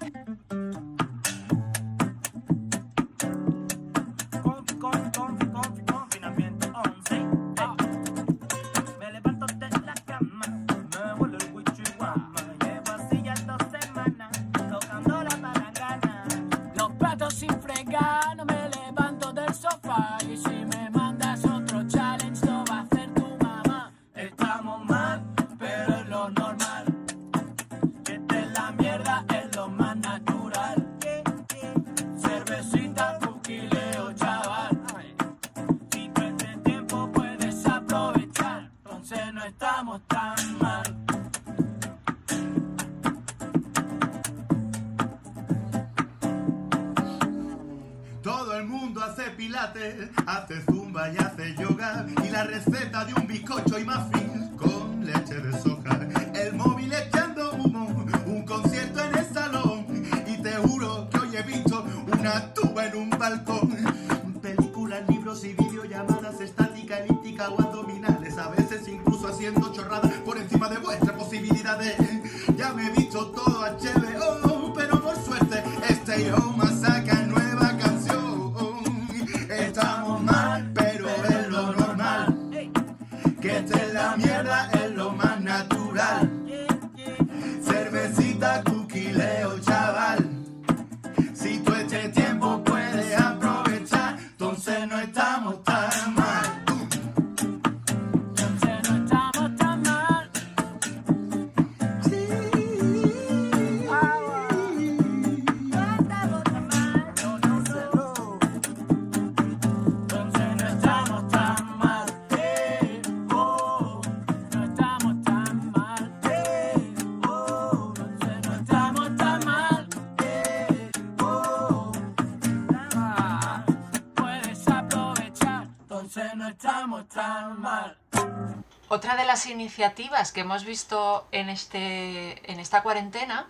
[129.34, 133.48] Las iniciativas que hemos visto en, este, en esta cuarentena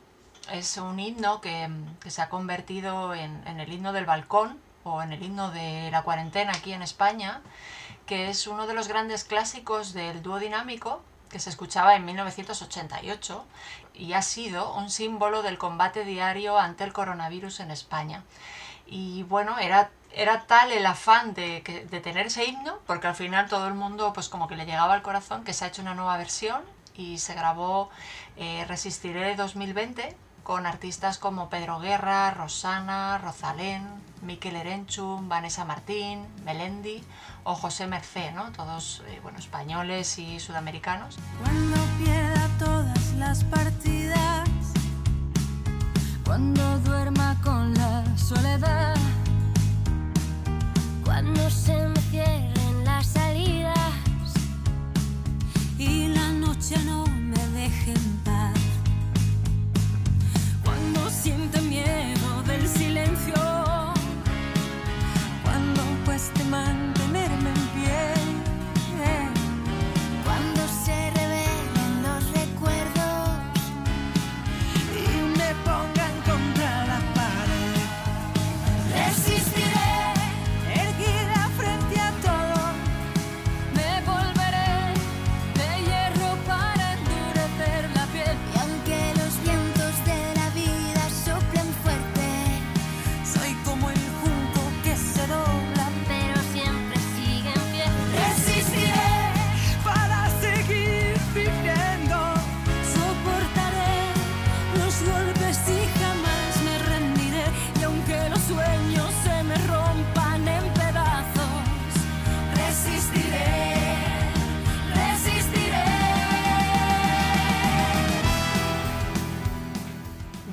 [0.49, 1.69] es un himno que,
[2.07, 6.03] se ha convertido en, en el himno del balcón o en el himno de la
[6.03, 7.41] cuarentena aquí en España,
[8.05, 13.45] que es uno de los grandes clásicos del dúo dinámico que se escuchaba en 1988
[13.93, 18.23] y ha sido un símbolo del combate diario ante el coronavirus en España.
[18.85, 21.61] Y bueno, era, era tal el afán de,
[22.03, 25.01] tener ese himno, porque al final todo el mundo pues como que le llegaba al
[25.01, 26.61] corazón, que se ha hecho una nueva versión
[26.95, 27.89] y se grabó
[28.37, 33.87] eh, Resistiré 2020 con artistas como Pedro Guerra, Rosana, Rosalén,
[34.21, 37.03] Miquel Erenchun, Vanessa Martín, Melendi
[37.43, 38.51] o José Mercé, ¿no?
[38.51, 41.17] Todos eh, bueno, españoles y sudamericanos.
[41.41, 44.49] Cuando pierda todas las partidas,
[46.25, 48.95] cuando duerma con la soledad,
[51.03, 53.77] cuando se me cierren las salidas
[55.77, 58.53] y la noche no me deje en paz,
[60.63, 62.02] cuando sienta miedo.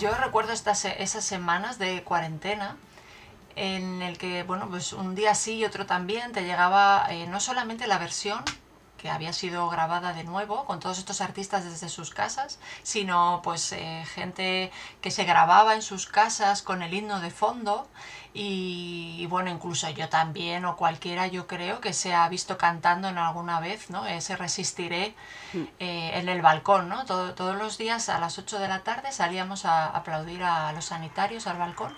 [0.01, 2.79] Yo recuerdo estas, esas semanas de cuarentena
[3.55, 7.39] en el que, bueno, pues un día sí y otro también te llegaba eh, no
[7.39, 8.43] solamente la versión
[9.01, 13.73] que había sido grabada de nuevo con todos estos artistas desde sus casas, sino pues
[13.73, 17.89] eh, gente que se grababa en sus casas con el himno de fondo
[18.35, 23.09] y, y, bueno, incluso yo también o cualquiera yo creo que se ha visto cantando
[23.09, 24.07] en alguna vez, ¿no?
[24.07, 25.15] Ese resistiré
[25.81, 27.05] eh, en el balcón, ¿no?
[27.07, 30.85] Todo- todos los días a las 8 de la tarde salíamos a aplaudir a los
[30.87, 31.97] sanitarios al balcón.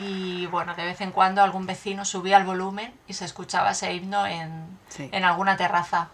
[0.00, 3.92] Y bueno, de vez en cuando algún vecino subía el volumen y se escuchaba ese
[3.94, 5.08] himno en, Sí.
[5.12, 6.08] en alguna terraza.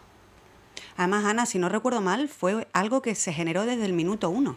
[0.97, 4.57] Además, Ana, si no recuerdo mal, fue algo que se generó desde el minuto uno.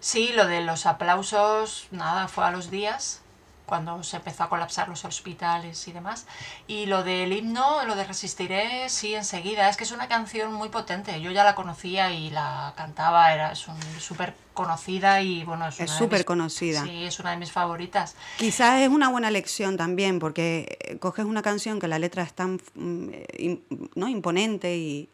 [0.00, 3.22] Sí, lo de los aplausos, nada, fue a los días,
[3.66, 6.26] cuando se empezó a colapsar los hospitales y demás.
[6.66, 9.68] Y lo del himno, lo de Resistiré, sí, enseguida.
[9.68, 11.20] Es que es una canción muy potente.
[11.20, 13.66] Yo ya la conocía y la cantaba, era es
[13.98, 16.84] súper conocida y bueno, es, súper conocida.
[16.84, 18.16] Sí, es una de mis favoritas.
[18.38, 22.32] Quizás es una buena lección también, porque eh, coges una canción que la letra es
[22.32, 23.60] tan mm, eh,
[23.94, 24.08] ¿no?
[24.08, 25.08] imponente y,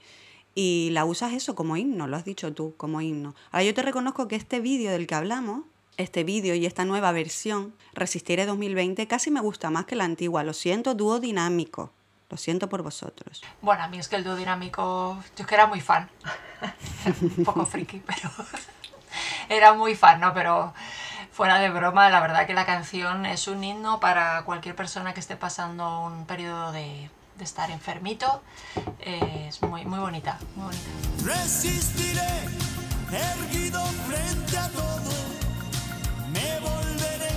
[0.55, 3.35] y la usas eso como himno, lo has dicho tú, como himno.
[3.51, 5.63] Ahora yo te reconozco que este vídeo del que hablamos,
[6.01, 10.45] este vídeo y esta nueva versión, Resistiré 2020, casi me gusta más que la antigua.
[10.45, 11.93] Lo siento, dúo dinámico.
[12.29, 13.43] Lo siento por vosotros.
[13.61, 16.09] Bueno, a mí es que el dúo dinámico, yo es que era muy fan.
[17.21, 18.31] un poco friki, pero
[19.49, 20.33] era muy fan, ¿no?
[20.33, 20.73] Pero
[21.33, 25.21] fuera de broma, la verdad que la canción es un himno para cualquier persona que
[25.21, 28.43] esté pasando un periodo de, de estar enfermito.
[29.01, 31.35] Eh, es muy, muy bonita, muy bonita.
[31.35, 32.29] Resistiré,
[33.11, 35.40] erguido frente a todo.
[36.33, 37.35] Me volveré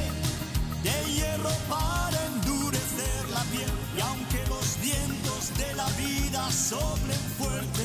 [0.84, 3.72] de hierro para endurecer la piel.
[3.98, 7.84] Y aunque los vientos de la vida soplen fuerte,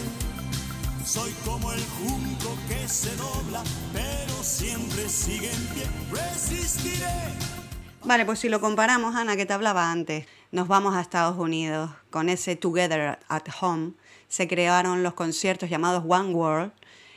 [1.05, 5.87] soy como el junco que se dobla, pero siempre sigue en pie.
[6.13, 7.07] Resistiré.
[8.05, 11.91] Vale, pues si lo comparamos, Ana, que te hablaba antes, nos vamos a Estados Unidos
[12.11, 13.93] con ese Together at Home.
[14.29, 16.73] Se crearon los conciertos llamados One World,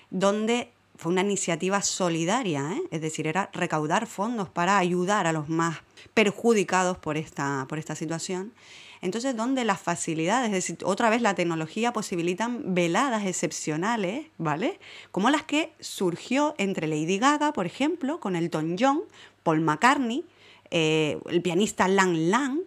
[0.10, 2.82] donde fue una iniciativa solidaria, ¿eh?
[2.92, 5.80] es decir, era recaudar fondos para ayudar a los más
[6.14, 8.54] perjudicados por esta, por esta situación.
[9.02, 14.80] Entonces, donde las facilidades, es decir, otra vez la tecnología posibilitan veladas excepcionales, ¿vale?
[15.10, 19.02] Como las que surgió entre Lady Gaga, por ejemplo, con Elton John,
[19.42, 20.24] Paul McCartney,
[20.70, 22.60] eh, el pianista Lang Lang,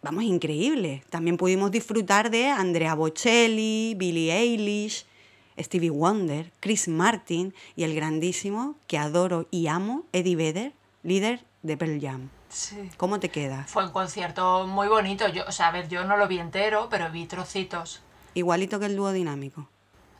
[0.00, 1.02] vamos, increíble.
[1.10, 5.04] También pudimos disfrutar de Andrea Bocelli, Billie Eilish,
[5.58, 11.76] Stevie Wonder, Chris Martin y el grandísimo, que adoro y amo, Eddie Vedder, líder de
[11.76, 12.30] Pearl Jam.
[12.48, 12.90] Sí.
[12.96, 13.64] ¿Cómo te queda?
[13.68, 15.28] Fue un concierto muy bonito.
[15.28, 18.02] Yo, o sea, a ver, yo no lo vi entero, pero vi trocitos.
[18.34, 19.68] Igualito que el dúo dinámico.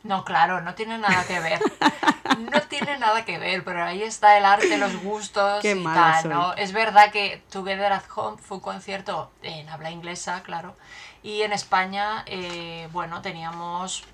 [0.02, 1.60] No, claro, no tiene nada que ver.
[2.38, 6.12] No tiene nada que ver, pero ahí está el arte, los gustos Qué y mala
[6.12, 6.30] tal, soy.
[6.30, 6.54] ¿no?
[6.54, 10.76] Es verdad que Together at Home fue un concierto en habla inglesa, claro,
[11.22, 14.04] y en España, eh, bueno, teníamos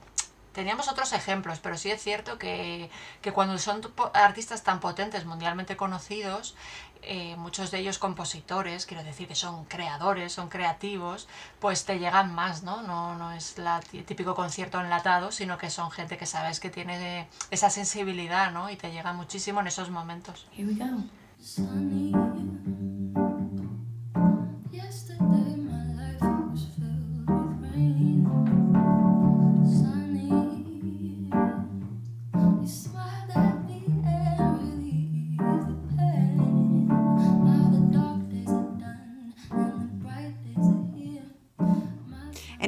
[0.54, 2.88] teníamos otros ejemplos, pero sí es cierto que,
[3.20, 3.82] que cuando son
[4.14, 6.54] artistas tan potentes, mundialmente conocidos,
[7.02, 11.28] eh, muchos de ellos compositores, quiero decir que son creadores, son creativos,
[11.60, 12.80] pues te llegan más, ¿no?
[12.82, 16.70] No, no es la tí- típico concierto enlatado, sino que son gente que sabes que
[16.70, 18.70] tiene esa sensibilidad, ¿no?
[18.70, 20.46] Y te llega muchísimo en esos momentos.
[20.56, 21.04] Here we go.
[21.38, 22.12] Sunny.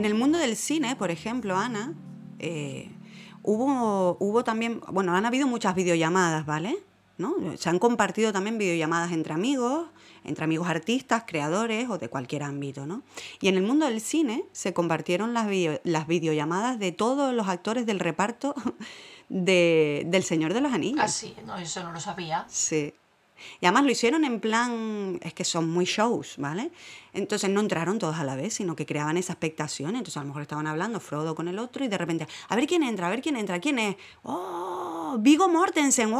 [0.07, 1.93] El mundo del cine, por ejemplo, Ana,
[2.39, 2.91] eh,
[3.43, 6.79] hubo, hubo también, bueno, han habido muchas videollamadas, ¿vale?
[7.19, 7.35] ¿no?
[7.57, 9.89] Se han compartido también videollamadas entre amigos,
[10.25, 13.03] entre amigos artistas, creadores o de cualquier ámbito, ¿no?
[13.41, 17.49] Y en el mundo del cine se compartieron las, video- las videollamadas de todos los
[17.49, 18.55] actores del reparto
[19.29, 21.01] de, del Señor de los Anillos.
[21.03, 22.45] Ah, sí, no, eso no lo sabía.
[22.49, 22.93] Sí.
[23.61, 26.71] Y además lo hicieron en plan, es que son muy shows, ¿vale?
[27.17, 29.91] Entonces no entraron todos a la vez, sino que creaban esa expectación.
[29.97, 32.67] Entonces a lo mejor estaban hablando Frodo con el otro y de repente, a ver
[32.67, 33.97] quién entra, a ver quién entra, quién es.
[34.23, 35.17] ¡Oh!
[35.19, 36.13] Vigo Mortensen.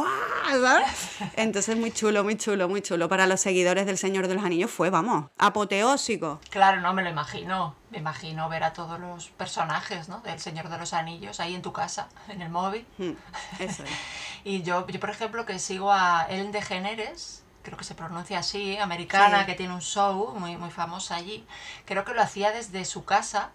[0.49, 0.87] ¿sabes?
[1.35, 3.07] Entonces muy chulo, muy chulo, muy chulo.
[3.09, 6.39] Para los seguidores del Señor de los Anillos fue, vamos, apoteósico.
[6.49, 7.75] Claro, no me lo imagino.
[7.91, 10.19] Me imagino ver a todos los personajes, ¿no?
[10.21, 12.85] Del Señor de los Anillos ahí en tu casa, en el móvil.
[12.97, 13.11] Mm,
[13.59, 13.89] Eso es.
[14.43, 18.77] Y yo, yo, por ejemplo, que sigo a Ellen DeGeneres, creo que se pronuncia así,
[18.77, 19.47] americana, Sí.
[19.47, 21.45] que tiene un show muy, muy famosa allí.
[21.83, 23.51] Creo que lo hacía desde su casa,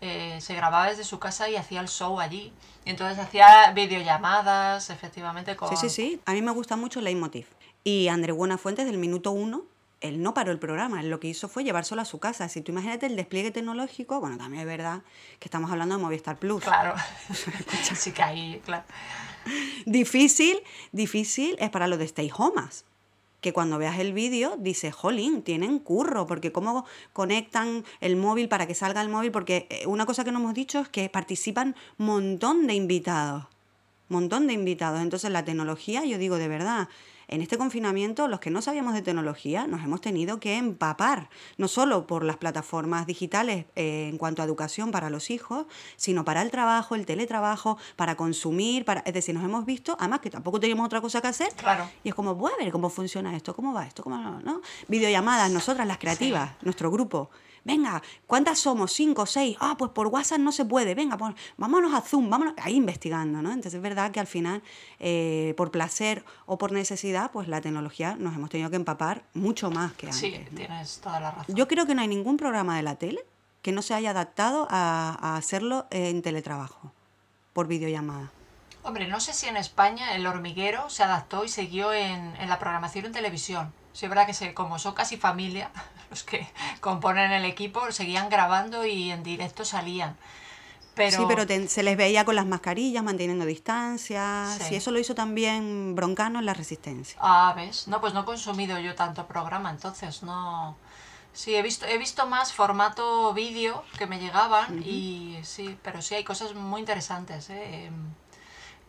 [0.00, 2.54] eh, se grababa desde su casa y hacía el show allí.
[2.86, 5.68] Y entonces hacía videollamadas, efectivamente, con...
[5.68, 6.20] Sí, sí, sí.
[6.24, 7.48] A mí me gusta mucho Leitmotiv.
[7.84, 9.64] Y André Buenafuentes, del minuto uno,
[10.00, 11.02] él no paró el programa.
[11.02, 12.48] Él lo que hizo fue llevárselo a su casa.
[12.48, 15.02] Si tú imagínate el despliegue tecnológico, bueno, también es verdad
[15.38, 16.64] que estamos hablando de Movistar Plus.
[16.64, 16.94] Claro.
[17.94, 18.84] sí que ahí, claro.
[19.84, 22.86] Difícil, difícil es para los de Stay Homas.
[23.40, 28.66] Que cuando veas el vídeo dices, jolín, tienen curro, porque cómo conectan el móvil para
[28.66, 31.74] que salga el móvil, porque eh, una cosa que no hemos dicho es que participan
[31.96, 33.44] montón de invitados,
[34.08, 35.00] montón de invitados.
[35.00, 36.88] Entonces la tecnología, yo digo de verdad,
[37.30, 41.68] en este confinamiento los que no sabíamos de tecnología nos hemos tenido que empapar, no
[41.68, 45.66] solo por las plataformas digitales eh, en cuanto a educación para los hijos,
[45.96, 50.20] sino para el trabajo, el teletrabajo, para consumir, para, es decir, nos hemos visto, además
[50.20, 51.88] que tampoco teníamos otra cosa que hacer, Claro.
[52.04, 54.60] y es como, voy a ver cómo funciona esto, cómo va esto, cómo no, ¿no?
[54.88, 57.30] Videollamadas, nosotras las creativas, nuestro grupo.
[57.64, 58.92] Venga, ¿cuántas somos?
[58.92, 59.56] ¿Cinco, seis?
[59.60, 60.94] Ah, pues por WhatsApp no se puede.
[60.94, 62.54] Venga, pues vámonos a Zoom, vámonos.
[62.58, 63.50] Ahí investigando, ¿no?
[63.50, 64.62] Entonces es verdad que al final,
[64.98, 69.70] eh, por placer o por necesidad, pues la tecnología nos hemos tenido que empapar mucho
[69.70, 70.20] más que antes.
[70.20, 70.56] Sí, ¿no?
[70.56, 71.54] tienes toda la razón.
[71.54, 73.24] Yo creo que no hay ningún programa de la tele
[73.62, 76.92] que no se haya adaptado a, a hacerlo en teletrabajo,
[77.52, 78.30] por videollamada.
[78.82, 82.58] Hombre, no sé si en España el hormiguero se adaptó y siguió en, en la
[82.58, 83.72] programación en televisión.
[84.00, 85.70] Sí, es verdad que se, como son casi familia,
[86.10, 86.46] los que
[86.80, 90.16] componen el equipo, seguían grabando y en directo salían.
[90.94, 94.46] Pero, Sí, pero te- se les veía con las mascarillas, manteniendo distancia.
[94.56, 94.64] Sí.
[94.70, 97.18] Sí, eso lo hizo también Broncano en La Resistencia.
[97.20, 97.88] Ah, ¿ves?
[97.88, 100.76] No, pues no he consumido yo tanto programa, entonces no...
[101.34, 106.14] Sí, he visto, he visto más formato vídeo que me llegaban y sí, pero sí
[106.14, 107.50] hay cosas muy interesantes.
[107.50, 107.90] ¿eh?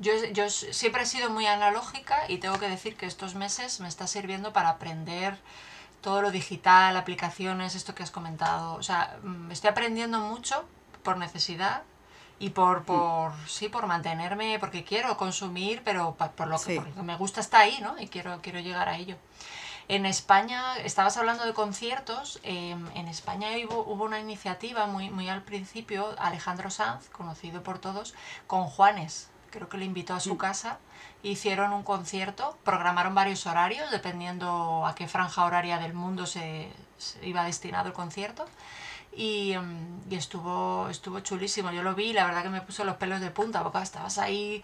[0.02, 3.88] Yo, yo siempre he sido muy analógica y tengo que decir que estos meses me
[3.88, 5.38] está sirviendo para aprender
[6.02, 8.74] todo lo digital, aplicaciones, esto que has comentado.
[8.74, 10.66] O sea, mm, estoy aprendiendo mucho
[11.04, 11.84] por necesidad
[12.40, 16.76] y por, por sí, por mantenerme, porque quiero consumir, pero por lo que, Sí.
[16.80, 18.00] por lo que me gusta está ahí, ¿no?
[18.00, 19.16] Y quiero, quiero llegar a ello.
[19.88, 25.30] En España, estabas hablando de conciertos, eh, en España hubo, hubo una iniciativa muy, muy
[25.30, 28.16] al principio, Alejandro Sanz, conocido por todos,
[28.48, 30.80] con Juanes, creo que le invitó a su casa,
[31.22, 37.28] hicieron un concierto, programaron varios horarios, dependiendo a qué franja horaria del mundo se, se
[37.28, 38.46] iba destinado el concierto,
[39.16, 42.84] y, mm, y estuvo, estuvo chulísimo, yo lo vi y la verdad que me puso
[42.84, 44.64] los pelos de punta, porque estabas ahí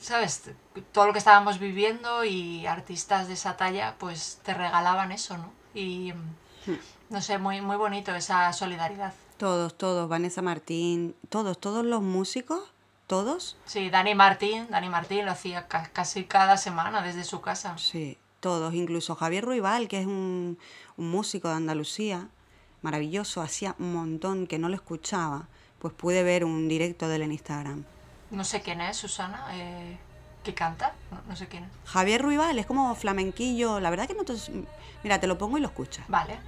[0.00, 0.50] ¿sabes?
[0.92, 5.52] Todo lo que estábamos viviendo y artistas de esa talla, pues te regalaban eso, ¿no?
[5.74, 6.14] Y
[6.66, 6.74] Hmm.
[7.08, 9.12] no sé, muy, muy bonito esa solidaridad.
[9.38, 12.60] Todos, todos, Vanessa Martín, todos, todos los músicos,
[13.10, 17.76] todos, Sí, Dani Martín, Dani Martín lo hacía ca- casi cada semana desde su casa.
[17.76, 20.58] sí, todos, incluso Javier Ruibal, que es un,
[20.96, 22.28] un músico de Andalucía,
[22.82, 25.48] maravilloso, hacía un montón que no lo escuchaba,
[25.80, 27.84] pues pude ver un directo de él en Instagram.
[28.30, 29.98] No sé quién es, Susana, eh,
[30.44, 31.70] que canta, no, no sé quién es.
[31.90, 34.34] Javier Ruibal es como flamenquillo, la verdad que no te...
[35.02, 36.04] Mira, te lo pongo y lo escuchas.
[36.08, 36.38] Vale.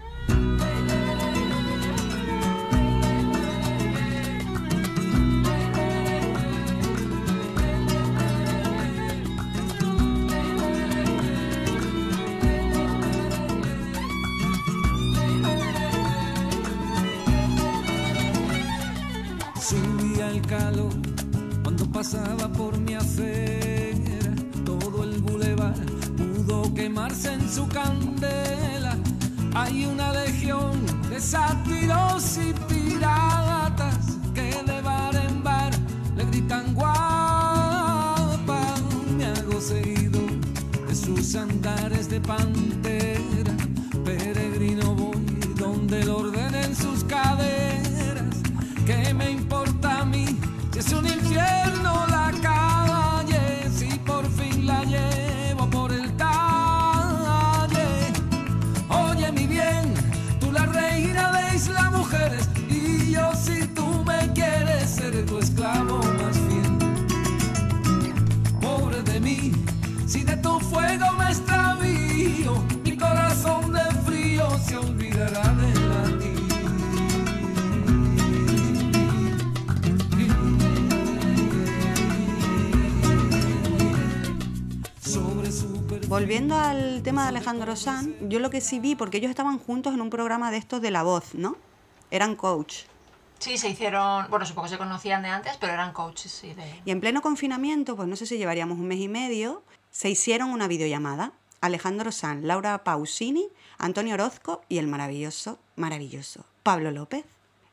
[22.13, 24.35] Pasaba por mi acera.
[24.65, 25.75] Todo el bulevar
[26.17, 28.97] pudo quemarse en su candela.
[29.55, 30.73] Hay una legión
[31.09, 35.73] de sátiros y piratas que de bar en bar
[36.15, 38.63] le gritan guapa.
[39.17, 40.21] Me hago seguido
[40.87, 42.72] de sus andares de pantera.
[86.13, 89.95] Volviendo al tema de Alejandro Sanz, yo lo que sí vi, porque ellos estaban juntos
[89.95, 91.57] en un programa de estos de La Voz, ¿no?
[92.11, 92.83] Eran coach.
[93.39, 96.83] Sí, se hicieron, bueno, supongo que se conocían de antes, pero eran coaches, sí, de...
[96.85, 100.51] Y en pleno confinamiento, pues no sé si llevaríamos un mes y medio, se hicieron
[100.51, 101.33] una videollamada.
[101.63, 103.49] Alejandro Sanz, Laura Pausini,
[103.79, 107.25] Antonio Orozco y el maravilloso, maravilloso Pablo López.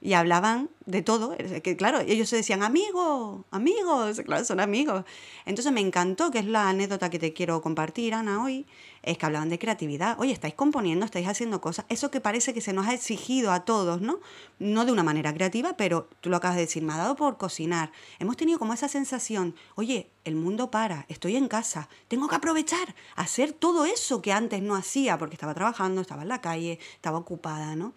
[0.01, 5.03] Y hablaban de todo, que claro, ellos se decían amigos, amigos, claro, son amigos.
[5.45, 8.65] Entonces me encantó, que es la anécdota que te quiero compartir, Ana, hoy,
[9.03, 10.17] es que hablaban de creatividad.
[10.19, 13.65] Oye, estáis componiendo, estáis haciendo cosas, eso que parece que se nos ha exigido a
[13.65, 14.19] todos, ¿no?
[14.57, 17.37] No de una manera creativa, pero tú lo acabas de decir, me ha dado por
[17.37, 17.91] cocinar.
[18.19, 22.95] Hemos tenido como esa sensación, oye, el mundo para, estoy en casa, tengo que aprovechar,
[23.15, 27.17] hacer todo eso que antes no hacía, porque estaba trabajando, estaba en la calle, estaba
[27.17, 27.93] ocupada, ¿no?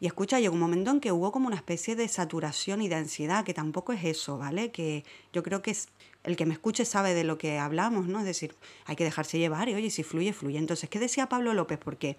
[0.00, 2.96] Y escucha, llegó un momento en que hubo como una especie de saturación y de
[2.96, 4.70] ansiedad, que tampoco es eso, ¿vale?
[4.70, 5.88] Que yo creo que es,
[6.24, 8.18] el que me escuche sabe de lo que hablamos, ¿no?
[8.18, 8.54] Es decir,
[8.86, 10.58] hay que dejarse llevar y oye, si fluye, fluye.
[10.58, 11.78] Entonces, ¿qué decía Pablo López?
[11.78, 12.16] Porque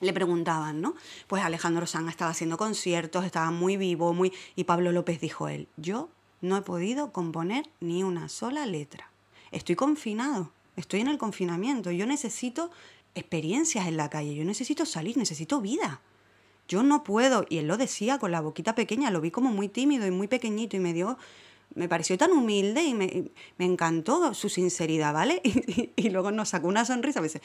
[0.00, 0.94] le preguntaban, ¿no?
[1.26, 4.32] Pues Alejandro Sanz estaba haciendo conciertos, estaba muy vivo, muy...
[4.54, 6.10] Y Pablo López dijo él, yo
[6.42, 9.10] no he podido componer ni una sola letra.
[9.52, 12.70] Estoy confinado, estoy en el confinamiento, yo necesito
[13.14, 16.00] experiencias en la calle, yo necesito salir, necesito vida.
[16.68, 19.68] Yo no puedo, y él lo decía con la boquita pequeña, lo vi como muy
[19.68, 21.18] tímido y muy pequeñito y me dio,
[21.74, 25.40] me pareció tan humilde y me, me encantó su sinceridad, ¿vale?
[25.96, 27.40] Y, luego nos sacó una sonrisa, dice,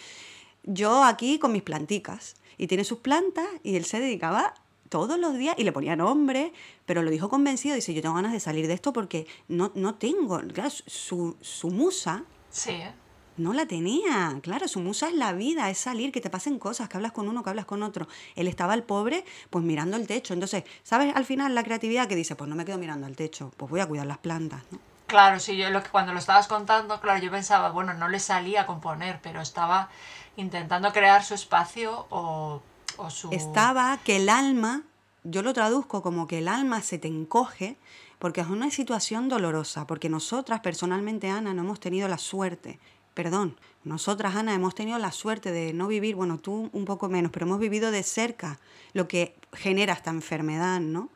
[0.64, 4.54] yo aquí con mis planticas, y tiene sus plantas, y él se dedicaba
[4.90, 6.52] todos los días y le ponía nombre,
[6.86, 9.96] pero lo dijo convencido, dice, yo tengo ganas de salir de esto porque no, no
[9.96, 12.94] tengo, claro, su, su musa Sí, ¿eh?
[13.38, 16.90] No la tenía, claro, su musa es la vida, es salir, que te pasen cosas,
[16.90, 18.08] que hablas con uno, que hablas con otro.
[18.36, 20.34] Él estaba el pobre, pues mirando el techo.
[20.34, 22.36] Entonces, ¿sabes al final la creatividad que dice?
[22.36, 24.80] Pues no me quedo mirando al techo, pues voy a cuidar las plantas, ¿no?
[25.08, 28.20] Claro, sí, yo lo que cuando lo estabas contando, claro, yo pensaba, bueno, no le
[28.20, 29.90] salía a componer, pero estaba
[30.38, 32.62] intentando crear su espacio o,
[32.96, 33.30] o su...
[33.32, 34.84] Estaba que el alma,
[35.26, 37.78] yo lo traduzco como que el alma se te encoge
[38.20, 42.80] porque es una situación dolorosa, porque nosotras personalmente, Ana, no hemos tenido la suerte,
[43.14, 47.32] perdón, nosotras, Ana, hemos tenido la suerte de no vivir, bueno, tú un poco menos,
[47.32, 48.60] pero hemos vivido de cerca
[48.94, 51.10] lo que genera esta enfermedad, ¿no?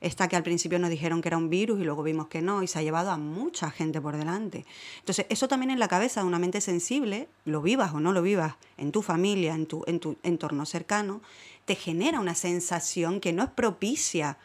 [0.00, 2.62] Esta que al principio nos dijeron que era un virus y luego vimos que no,
[2.62, 4.66] y se ha llevado a mucha gente por delante.
[4.98, 8.20] Entonces, eso también en la cabeza de una mente sensible, lo vivas o no lo
[8.20, 11.22] vivas, en tu familia, en tu, en tu entorno cercano,
[11.64, 14.36] te genera una sensación que no es propicia.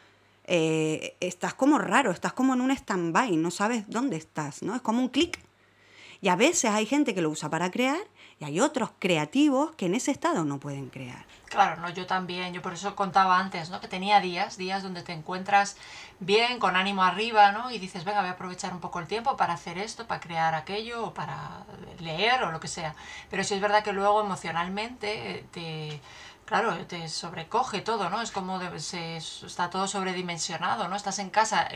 [0.46, 4.76] Eh, estás como raro, estás como en un stand-by, no sabes dónde estás, ¿no?
[4.76, 5.40] Es como un clic.
[6.22, 8.00] Y a veces hay gente que lo usa para crear
[8.40, 11.26] y hay otros creativos que en ese estado no pueden crear.
[11.46, 13.82] Claro, no, yo también, yo por eso contaba antes, ¿no?
[13.82, 15.78] Que tenía días, días donde te encuentras
[16.20, 17.72] bien, con ánimo arriba, ¿no?
[17.72, 20.54] Y dices, venga, voy a aprovechar un poco el tiempo para hacer esto, para crear
[20.54, 21.64] aquello, o para
[22.00, 22.94] leer, o lo que sea.
[23.32, 26.02] Pero sí es verdad que luego emocionalmente eh, te...
[26.50, 28.22] Claro, te sobrecoge todo, ¿no?
[28.24, 30.96] Es como de- se, está todo sobredimensionado, ¿no?
[30.96, 31.68] Estás en casa,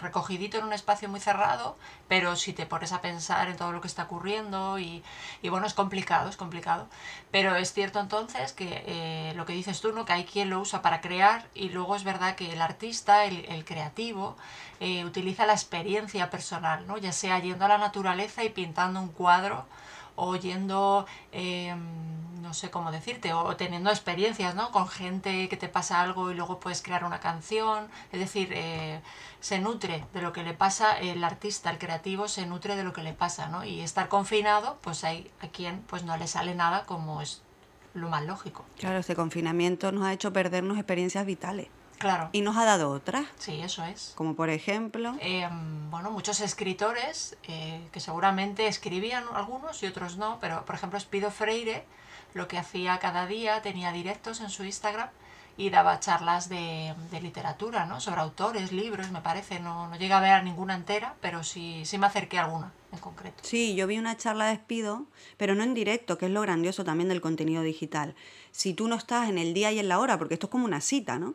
[0.00, 1.76] recogidito en un espacio muy cerrado,
[2.08, 5.04] pero si te pones a pensar en todo lo que está ocurriendo y,
[5.40, 6.88] y bueno, es complicado, es complicado.
[7.30, 10.04] Pero es cierto entonces que eh, lo que dices tú, ¿no?
[10.04, 13.44] Que hay quien lo usa para crear y luego es verdad que el artista, el,
[13.46, 14.36] el creativo,
[14.80, 16.98] eh, utiliza la experiencia personal, ¿no?
[16.98, 19.64] Ya sea yendo a la naturaleza y pintando un cuadro
[20.20, 21.74] o yendo, eh,
[22.42, 24.72] no sé cómo decirte, o teniendo experiencias, ¿no?
[24.72, 27.88] Con gente que te pasa algo y luego puedes crear una canción.
[28.10, 29.00] Es decir, eh,
[29.40, 32.92] se nutre de lo que le pasa, el artista, el creativo, se nutre de lo
[32.92, 33.64] que le pasa, ¿no?
[33.64, 37.42] Y estar confinado, pues hay a quien pues no le sale nada como es
[37.94, 38.64] lo más lógico.
[38.78, 42.30] Claro, este confinamiento nos ha hecho perdernos experiencias vitales Claro.
[42.32, 44.12] y nos ha dado otras, Sí, eso es.
[44.16, 45.48] como por ejemplo, Eh,
[45.90, 51.30] bueno, muchos escritores eh, que seguramente escribían algunos y otros no, pero por ejemplo Spido
[51.30, 51.84] Freire
[52.34, 55.08] lo que hacía cada día, tenía directos en su Instagram
[55.56, 58.00] y daba charlas de, de literatura, ¿no?
[58.00, 59.58] Sobre autores, libros, me parece.
[59.58, 62.98] No, no llegué a ver ninguna entera, pero sí, sí me acerqué a alguna en
[63.00, 63.42] concreto.
[63.42, 66.84] Sí, yo vi una charla de Espido, pero no en directo, que es lo grandioso
[66.84, 68.14] también del contenido digital.
[68.52, 70.64] Si tú no estás en el día y en la hora, porque esto es como
[70.64, 71.34] una cita, ¿no?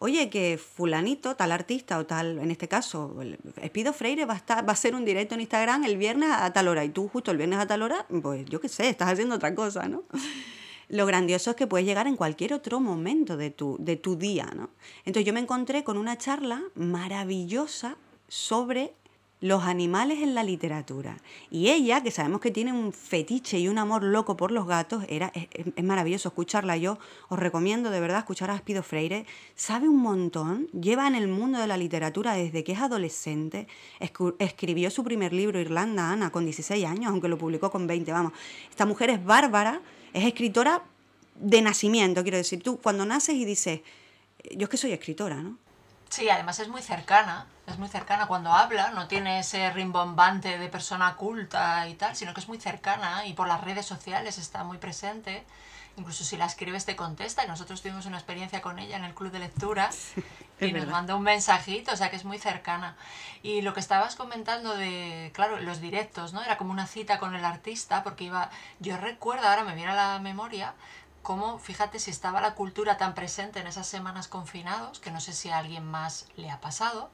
[0.00, 4.36] Oye, que fulanito, tal artista o tal, en este caso, el- Espido Freire va a,
[4.36, 7.08] estar, va a hacer un directo en Instagram el viernes a tal hora y tú
[7.08, 10.04] justo el viernes a tal hora, pues yo qué sé, estás haciendo otra cosa, ¿no?
[10.88, 14.46] Lo grandioso es que puedes llegar en cualquier otro momento de tu, de tu día,
[14.54, 14.70] ¿no?
[15.04, 17.96] Entonces yo me encontré con una charla maravillosa
[18.28, 18.94] sobre
[19.40, 21.16] los animales en la literatura.
[21.50, 25.04] Y ella, que sabemos que tiene un fetiche y un amor loco por los gatos,
[25.08, 26.76] era, es, es- maravilloso escucharla.
[26.76, 29.26] Yo os recomiendo de verdad escuchar a Aspido Freire.
[29.54, 33.68] Sabe un montón, lleva en el mundo de la literatura desde que es adolescente.
[34.38, 38.10] Escribió su primer libro, Irlanda, Ana, con 16 años, aunque lo publicó con 20.
[38.10, 38.32] Vamos,
[38.68, 39.80] esta mujer es bárbara,
[40.12, 40.82] es escritora
[41.36, 42.60] de nacimiento, quiero decir.
[42.60, 43.82] Tú cuando naces y dices,
[44.56, 45.58] yo es que soy escritora, ¿no?
[46.08, 50.68] Sí, además es muy cercana, es muy cercana cuando habla, no tiene ese rimbombante de
[50.68, 54.64] persona culta y tal, sino que es muy cercana y por las redes sociales está
[54.64, 55.44] muy presente.
[55.96, 59.14] Incluso si la escribes te contesta y nosotros tuvimos una experiencia con ella en el
[59.14, 59.90] club de lectura
[60.60, 60.92] y nos verdad.
[60.92, 62.96] mandó un mensajito, o sea que es muy cercana.
[63.42, 66.42] Y lo que estabas comentando de, claro, los directos, ¿no?
[66.42, 68.48] Era como una cita con el artista porque iba,
[68.78, 70.74] yo recuerdo, ahora me viene a la memoria,
[71.22, 75.32] cómo, fíjate, si estaba la cultura tan presente en esas semanas confinados, que no sé
[75.32, 77.10] si a alguien más le ha pasado,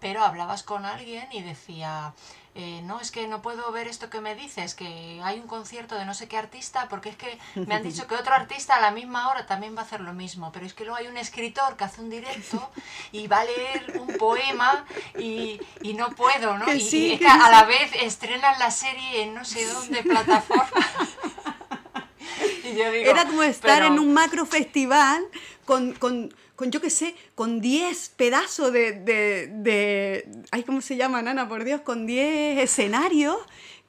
[0.00, 2.14] pero hablabas con alguien y decía,
[2.54, 5.94] eh, no, es que no puedo ver esto que me dices, que hay un concierto
[5.94, 8.80] de no sé qué artista, porque es que me han dicho que otro artista a
[8.80, 11.16] la misma hora también va a hacer lo mismo, pero es que luego hay un
[11.16, 12.70] escritor que hace un directo
[13.12, 14.84] y va a leer un poema
[15.18, 16.64] y, y no puedo, ¿no?
[16.64, 17.50] Que y, sí, y es que que a sí.
[17.50, 20.86] la vez estrenan la serie en no sé dónde plataforma.
[22.72, 25.24] Y yo digo, Era como estar pero- en un macro festival
[25.64, 30.28] con, con, con, yo qué sé, con 10 pedazos de, de, de...
[30.50, 31.48] Ay, ¿cómo se llama, Nana?
[31.48, 33.36] Por Dios, con 10 escenarios,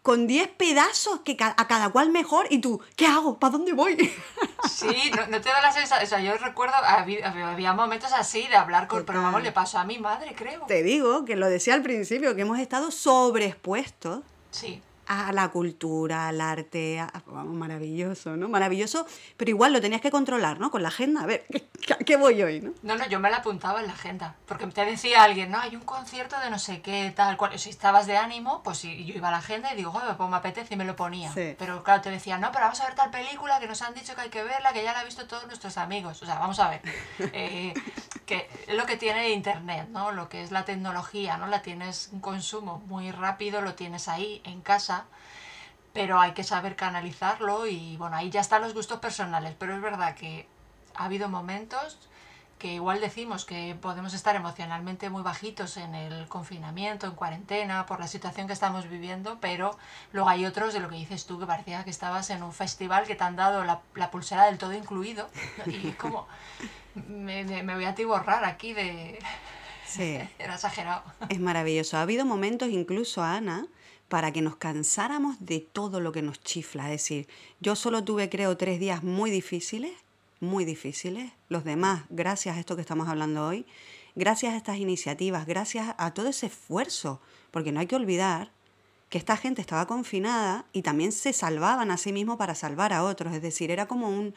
[0.01, 2.47] con 10 pedazos que a cada cual mejor.
[2.49, 3.39] Y tú, ¿qué hago?
[3.39, 3.97] ¿Para dónde voy?
[4.69, 6.05] Sí, no, no te da la sensación.
[6.05, 9.03] O sea, yo recuerdo, había, había momentos así de hablar con.
[9.05, 10.65] Pero vamos, le pasó a mi madre, creo.
[10.67, 14.21] Te digo, que lo decía al principio, que hemos estado sobreexpuestos
[14.51, 14.79] Sí.
[15.11, 18.47] A la cultura, al arte, a- vamos, maravilloso, ¿no?
[18.47, 19.05] Maravilloso,
[19.37, 20.71] pero igual lo tenías que controlar, ¿no?
[20.71, 21.45] Con la agenda, a ver,
[21.85, 22.71] ¿qué, qué voy hoy, no?
[22.83, 24.35] No, no, yo me la apuntaba en la agenda.
[24.45, 27.57] Porque te decía alguien, no, hay un concierto de no sé qué, tal cual.
[27.59, 30.37] Si estabas de ánimo, pues yo iba a la agenda y digo, joder, pues me
[30.37, 31.31] apetece y me lo ponía.
[31.33, 31.55] Sí.
[31.59, 34.15] Pero claro, te decía, no, pero vamos a ver tal película que nos han dicho
[34.15, 36.21] que hay que verla, que ya la han visto todos nuestros amigos.
[36.21, 36.81] O sea, vamos a ver.
[37.33, 37.73] Eh,
[38.25, 40.11] que es lo que tiene Internet, ¿no?
[40.11, 41.47] Lo que es la tecnología, ¿no?
[41.47, 45.00] La tienes un consumo muy rápido, lo tienes ahí en casa.
[45.93, 49.81] Pero hay que saber canalizarlo y bueno, ahí ya están los gustos personales, pero es
[49.81, 50.47] verdad que
[50.95, 51.97] ha habido momentos
[52.59, 57.99] que igual decimos que podemos estar emocionalmente muy bajitos en el confinamiento, en cuarentena, por
[57.99, 59.75] la situación que estamos viviendo, pero
[60.13, 63.05] luego hay otros de lo que dices tú, que parecía que estabas en un festival
[63.07, 65.27] que te han dado la, la pulsera del todo incluido
[65.65, 66.27] y es como,
[67.07, 69.17] me, me- voy a atiborrar aquí de...
[69.87, 70.19] Sí.
[70.39, 71.01] Era exagerado.
[71.29, 71.97] Es maravilloso.
[71.97, 73.65] Ha habido momentos incluso, Ana,
[74.11, 76.83] para que nos cansáramos de todo lo que nos chifla.
[76.91, 77.29] Es decir,
[77.61, 79.93] yo solo tuve, creo, tres días muy difíciles,
[80.41, 81.31] muy difíciles.
[81.47, 83.65] Los demás, gracias a esto que estamos hablando hoy,
[84.15, 88.51] gracias a estas iniciativas, gracias a todo ese esfuerzo, porque no hay que olvidar
[89.07, 93.05] que esta gente estaba confinada y también se salvaban a sí mismos para salvar a
[93.05, 93.33] otros.
[93.33, 94.33] Es decir, era como un,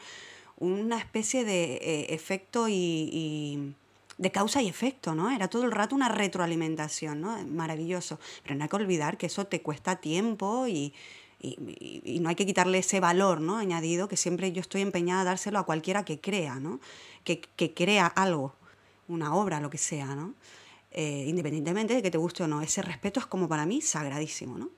[0.57, 3.73] una especie de eh, efecto y-
[4.17, 5.29] de causa y efecto, ¿no?
[5.31, 7.37] Era todo el rato una retroalimentación, ¿no?
[7.47, 8.19] Maravilloso.
[8.43, 10.93] Pero no hay que olvidar que eso te cuesta tiempo y,
[11.41, 13.57] y- no hay que quitarle ese valor, ¿no?
[13.57, 16.79] Añadido, que siempre yo estoy empeñada a dárselo a cualquiera que crea, ¿no?
[17.23, 18.53] Que, que crea algo,
[19.07, 20.33] una obra, lo que sea, ¿no?
[20.91, 22.61] Eh, independientemente de que te guste o no.
[22.61, 24.69] Ese respeto es como para mí sagradísimo, ¿no?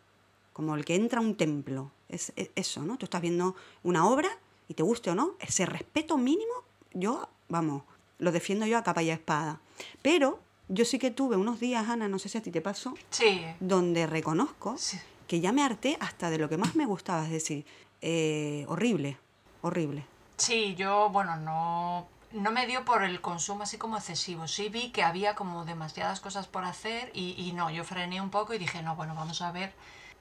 [0.52, 1.92] Como el que entra a un templo.
[2.10, 2.98] Es eso, ¿no?
[2.98, 4.30] Tú estás viendo una obra
[4.68, 6.54] y te guste o no, ese respeto mínimo,
[6.94, 7.84] yo, vamos,
[8.20, 9.60] lo defiendo yo a capa y a espada.
[10.02, 10.40] Pero
[10.70, 13.46] yo sí que tuve unos días, Ana, no sé si a ti te pasó, Sí,
[13.60, 15.00] donde reconozco Sí.
[15.28, 17.66] que ya me harté hasta de lo que más me gustaba, es decir,
[18.02, 19.18] eh, horrible,
[19.62, 20.06] horrible.
[20.38, 24.48] Sí, yo, bueno, no, no me dio por el consumo así como excesivo.
[24.48, 28.30] Sí vi que había como demasiadas cosas por hacer y, y no, yo frené un
[28.30, 29.74] poco y dije, no, bueno, vamos a ver,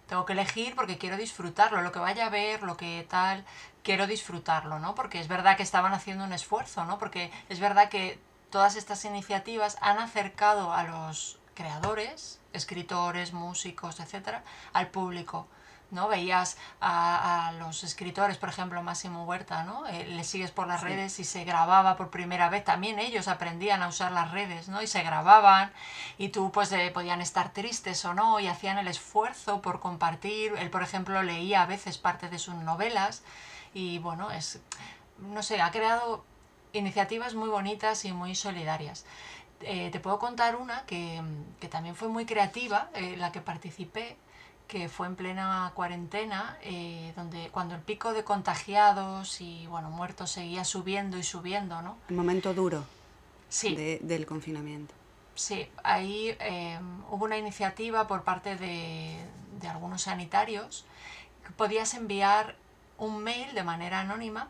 [0.07, 3.45] tengo que elegir porque quiero disfrutarlo, lo que vaya a ver, lo que tal,
[3.83, 4.95] quiero disfrutarlo, ¿no?
[4.95, 6.99] Porque es verdad que estaban haciendo un esfuerzo, ¿no?
[6.99, 8.19] Porque es verdad que
[8.51, 14.43] todas estas iniciativas han acercado a los creadores, escritores, músicos, etcétera,
[14.73, 15.49] al público.
[15.91, 16.09] ¿No?
[16.09, 19.87] Veías a, a los escritores, por ejemplo, Máximo Huerta, ¿no?
[19.87, 22.65] Eh, le sigues por las redes y se grababa por primera vez.
[22.65, 24.83] También ellos aprendían a usar las redes, ¿no?
[24.83, 25.73] Y se grababan
[26.19, 30.55] y tú, pues, eh, podían estar tristes o no y hacían el esfuerzo por compartir.
[30.59, 33.23] Él, por ejemplo, leía a veces parte de sus novelas
[33.73, 34.61] y, bueno, es,
[35.19, 36.25] no sé, ha creado
[36.73, 39.05] iniciativas muy bonitas y muy solidarias.
[39.61, 41.23] Eh, te puedo contar una que,
[41.61, 44.19] que también fue muy creativa, la que participé,
[44.69, 50.31] que fue en plena cuarentena, eh, donde cuando el pico de contagiados y bueno muertos
[50.33, 51.97] seguía subiendo y subiendo, ¿no?
[52.09, 52.85] El momento duro
[53.49, 53.77] Sí.
[53.77, 54.93] de- del confinamiento.
[55.37, 56.79] Sí, ahí eh,
[57.11, 59.17] hubo una iniciativa por parte de,
[59.61, 60.85] de algunos sanitarios
[61.47, 62.57] que podías enviar
[62.99, 64.49] un mail de manera anónima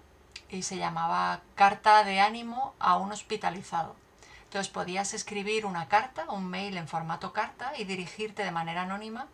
[0.48, 3.96] y se llamaba carta de ánimo a un hospitalizado.
[4.44, 9.26] Entonces podías escribir una carta, un mail en formato carta y dirigirte de manera anónima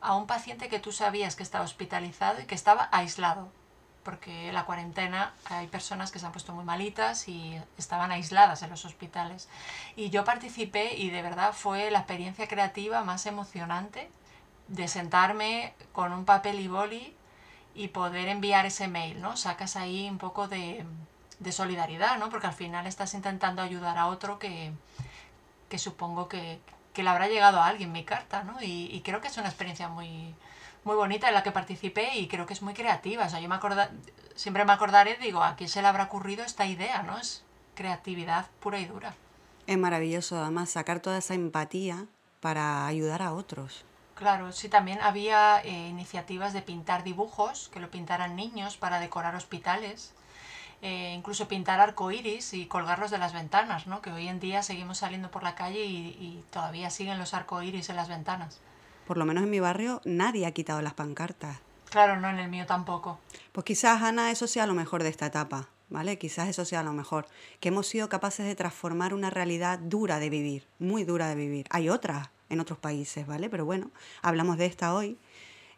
[0.00, 3.48] a un paciente que tú sabías que estaba hospitalizado y que estaba aislado.
[4.02, 8.70] Porque la cuarentena hay personas que se han puesto muy malitas y estaban aisladas en
[8.70, 9.48] los hospitales.
[9.94, 14.10] Y yo participé y de verdad fue la experiencia creativa más emocionante
[14.68, 17.14] de sentarme con un papel y boli
[17.74, 19.36] y poder enviar ese mail, ¿no?
[19.36, 20.84] Sacas ahí un poco de,
[21.38, 22.30] de solidaridad, ¿no?
[22.30, 24.72] Porque al final estás intentando ayudar a otro que,
[25.68, 26.60] que supongo que,
[26.92, 28.60] que le habrá llegado a alguien mi carta, ¿no?
[28.62, 30.34] Y, y creo que es una experiencia muy,
[30.84, 33.26] muy bonita en la que participé y creo que es muy creativa.
[33.26, 33.90] O sea, yo me acorda,
[34.34, 37.18] siempre me acordaré, digo, a quién se le habrá ocurrido esta idea, ¿no?
[37.18, 39.14] Es creatividad pura y dura.
[39.66, 42.06] Es maravilloso, además, sacar toda esa empatía
[42.40, 43.84] para ayudar a otros.
[44.14, 49.34] Claro, sí, también había eh, iniciativas de pintar dibujos, que lo pintaran niños para decorar
[49.34, 50.12] hospitales,
[50.82, 54.00] eh, incluso pintar arcoíris y colgarlos de las ventanas, ¿no?
[54.00, 57.90] Que hoy en día seguimos saliendo por la calle y, y todavía siguen los arcoíris
[57.90, 58.60] en las ventanas.
[59.06, 61.58] Por lo menos en mi barrio nadie ha quitado las pancartas.
[61.90, 63.18] Claro, no, en el mío tampoco.
[63.52, 66.18] Pues quizás, Ana, eso sea lo mejor de esta etapa, ¿vale?
[66.18, 67.26] Quizás eso sea lo mejor.
[67.58, 71.66] Que hemos sido capaces de transformar una realidad dura de vivir, muy dura de vivir.
[71.70, 73.50] Hay otras en otros países, ¿vale?
[73.50, 73.90] Pero bueno,
[74.22, 75.18] hablamos de esta hoy,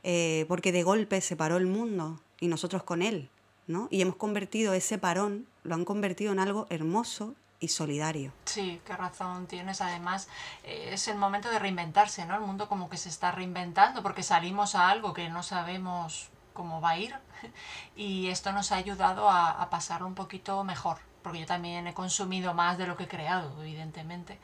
[0.02, 3.30] eh, porque de golpe se paró el mundo y nosotros con él,
[3.66, 3.88] ¿no?
[3.90, 8.32] Y hemos convertido ese parón, lo han convertido en algo hermoso y solidario.
[8.44, 9.80] Sí, qué razón tienes.
[9.80, 10.28] Además,
[10.64, 12.34] eh, es el momento de reinventarse, ¿no?
[12.34, 16.80] El mundo como que se está reinventando porque salimos a algo que no sabemos cómo
[16.80, 17.14] va a ir
[17.96, 21.94] y esto nos ha ayudado a, a pasarlo un poquito mejor, porque yo también he
[21.94, 24.38] consumido más de lo que he creado, evidentemente.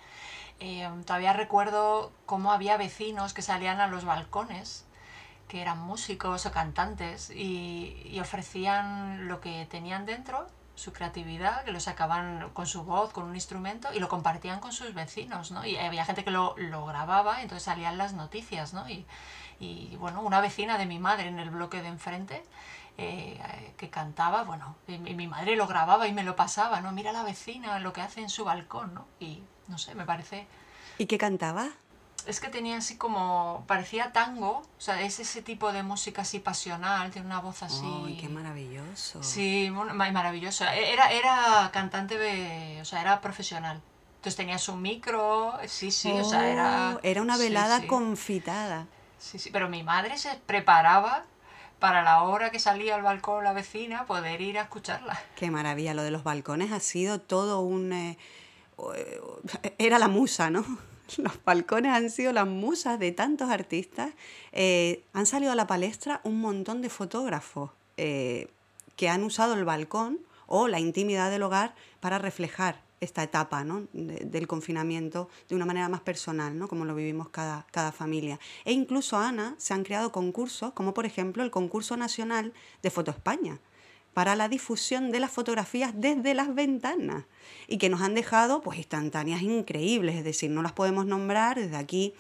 [0.61, 4.85] Eh, todavía recuerdo cómo había vecinos que salían a los balcones,
[5.49, 11.73] que eran músicos o cantantes, y, y ofrecían lo que tenían dentro, su creatividad, que
[11.73, 15.67] lo sacaban con su voz, con un instrumento, y lo compartían con sus vecinos, ¿no?
[15.67, 18.89] Y había gente que lo, lo grababa, entonces salían las noticias, ¿no?
[18.89, 19.05] Y,
[19.59, 22.45] y bueno, una vecina de mi madre en el bloque de enfrente,
[22.97, 23.41] eh,
[23.77, 26.93] que cantaba, bueno, y mi madre lo grababa y me lo pasaba, ¿no?
[26.93, 29.07] Mira la vecina, lo que hace en su balcón, ¿no?
[29.19, 30.47] Y no sé, me parece...
[30.99, 31.71] ¿Y qué cantaba?
[32.27, 36.41] Es que tenía así como, parecía tango, o sea, es ese tipo de música así
[36.41, 37.87] pasional, tiene una voz así...
[38.05, 39.23] ¡Ay, qué maravilloso!
[39.23, 40.65] Sí, maravilloso.
[40.65, 43.81] Era, era cantante, de, o sea, era profesional.
[44.17, 46.97] Entonces tenía su micro, sí, sí, o sea, era...
[46.97, 47.87] Oh, Era una velada sí.
[47.87, 48.87] confitada.
[49.19, 51.25] Sí, sí, pero mi madre se preparaba
[51.79, 55.19] para la hora que salía al balcón la vecina poder ir a escucharla.
[55.37, 57.93] Qué maravilla, lo de los balcones ha sido todo un...
[57.93, 58.19] eh,
[58.97, 59.21] eh,
[59.79, 60.65] era la musa, ¿no?
[61.17, 64.11] Los balcones han sido las musas de tantos artistas.
[64.53, 68.49] Eh, han salido a la palestra un montón de fotógrafos eh,
[68.97, 73.87] que han usado el balcón o la intimidad del hogar para reflejar esta etapa ¿no?
[73.93, 76.67] de- del confinamiento de una manera más personal, ¿no?
[76.69, 78.41] como lo vivimos cada, cada familia.
[78.65, 82.53] E incluso, Ana, se han creado concursos, como por ejemplo el concurso nacional
[82.83, 83.61] de Foto España,
[84.19, 87.23] para la difusión de las fotografías desde las ventanas
[87.69, 91.77] y que nos han dejado pues instantáneas increíbles, es decir, no las podemos nombrar desde
[91.77, 92.15] aquí,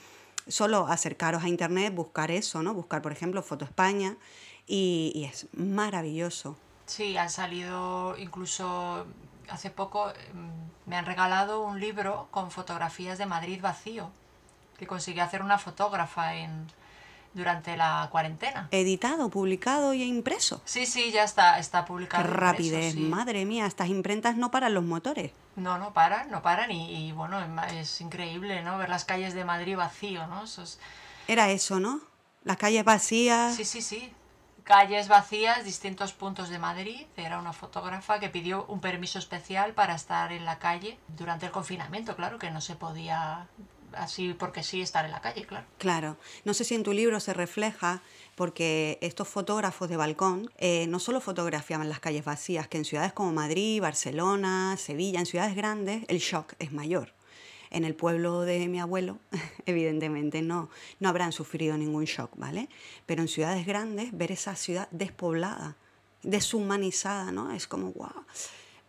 [0.47, 2.73] solo acercaros a internet, buscar eso, ¿no?
[2.73, 4.17] Buscar, por ejemplo, Foto España
[4.69, 6.57] y, y es maravilloso.
[6.87, 9.05] Sí, han salido incluso
[9.49, 14.09] hace poco mm, me han regalado un libro con fotografías de Madrid vacío
[14.79, 16.69] que consiguió hacer una fotógrafa en
[17.39, 18.69] durante la cuarentena.
[18.71, 20.61] Editado, publicado y impreso.
[20.67, 22.25] Sí, sí, ya está, está Qué publicado.
[22.25, 23.01] impreso, rapidez, sí.
[23.01, 25.33] madre mía, estas imprentas no paran los motores.
[25.57, 27.41] No, no paran, no paran y, y, bueno,
[27.73, 28.77] es increíble, ¿no?
[28.79, 30.45] Ver las calles de Madrid vacío, ¿no?
[30.45, 30.79] Eso es-
[31.27, 32.01] Era eso, ¿no?
[32.45, 33.55] Las calles vacías.
[33.57, 34.13] Sí, sí, sí.
[34.65, 37.07] Calles vacías, distintos puntos de Madrid.
[37.17, 41.53] Era una fotógrafa que pidió un permiso especial para estar en la calle durante el
[41.53, 43.47] confinamiento, claro, que no se podía
[43.93, 45.67] así porque sí estar en la calle, claro.
[45.79, 48.03] Claro, no sé si en tu libro se refleja,
[48.35, 53.13] porque estos fotógrafos de balcón eh, no solo fotografiaban las calles vacías, que en ciudades
[53.13, 57.13] como Madrid, Barcelona, Sevilla, en ciudades grandes, el shock es mayor.
[57.71, 59.19] En el pueblo de mi abuelo,
[59.67, 60.71] evidentemente no,
[61.01, 62.69] no habrán sufrido ningún shock, ¿vale?
[63.07, 65.77] Pero en ciudades grandes, ver esa ciudad despoblada,
[66.23, 67.53] deshumanizada, ¿no?
[67.53, 68.25] Es como, wow.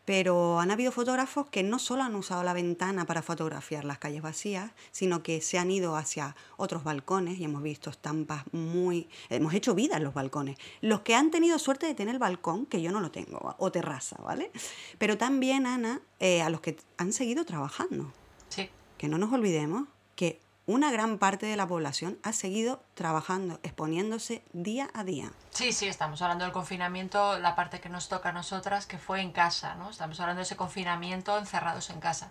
[0.10, 4.24] Pero han habido fotógrafos que no solo han usado la ventana para fotografiar las calles
[4.24, 9.08] vacías, sino que se han ido hacia otros balcones y hemos visto estampas muy...
[9.30, 10.58] Hemos hecho vida en los balcones.
[10.82, 14.16] Los que han tenido suerte de tener balcón, que yo no lo tengo, o terraza,
[14.24, 14.50] ¿vale?
[14.98, 18.12] Pero también, Ana, eh, a los que han seguido trabajando.
[18.48, 23.60] Sí, que no nos olvidemos que una gran parte de la población ha seguido trabajando,
[23.64, 25.32] exponiéndose día a día.
[25.50, 29.22] Sí, sí, estamos hablando del confinamiento, la parte que nos toca a nosotras, que fue
[29.22, 29.90] en casa, ¿no?
[29.90, 32.30] Estamos hablando de ese confinamiento encerrados en casa.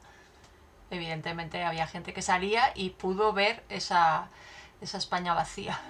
[0.88, 4.28] Evidentemente había gente que salía y pudo ver esa,
[4.80, 5.80] esa España vacía.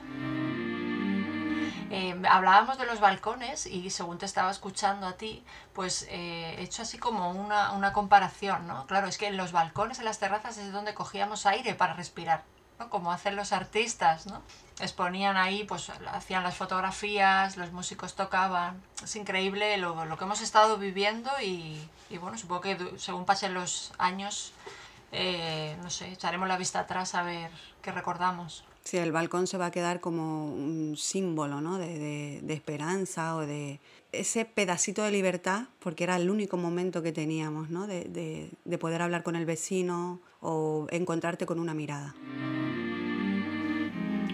[1.90, 6.62] Eh, hablábamos de los balcones y según te estaba escuchando a ti, pues eh, he
[6.62, 8.86] hecho así como una, una comparación, ¿no?
[8.86, 12.44] Claro, es que en los balcones, en las terrazas es donde cogíamos aire para respirar,
[12.78, 12.90] ¿no?
[12.90, 14.42] Como hacen los artistas, ¿no?
[14.80, 18.82] Exponían ahí, pues hacían las fotografías, los músicos tocaban.
[19.02, 23.54] Es increíble lo, lo que hemos estado viviendo y, y bueno, supongo que según pasen
[23.54, 24.52] los años,
[25.10, 27.50] eh, no sé, echaremos la vista atrás a ver
[27.82, 28.64] qué recordamos.
[28.88, 31.76] Sí, el balcón se va a quedar como un símbolo ¿no?
[31.76, 33.80] de, de- de esperanza o de
[34.12, 37.86] ese pedacito de libertad, porque era el único momento que teníamos, ¿no?
[37.86, 42.14] de, de- de poder hablar con el vecino o encontrarte con una mirada.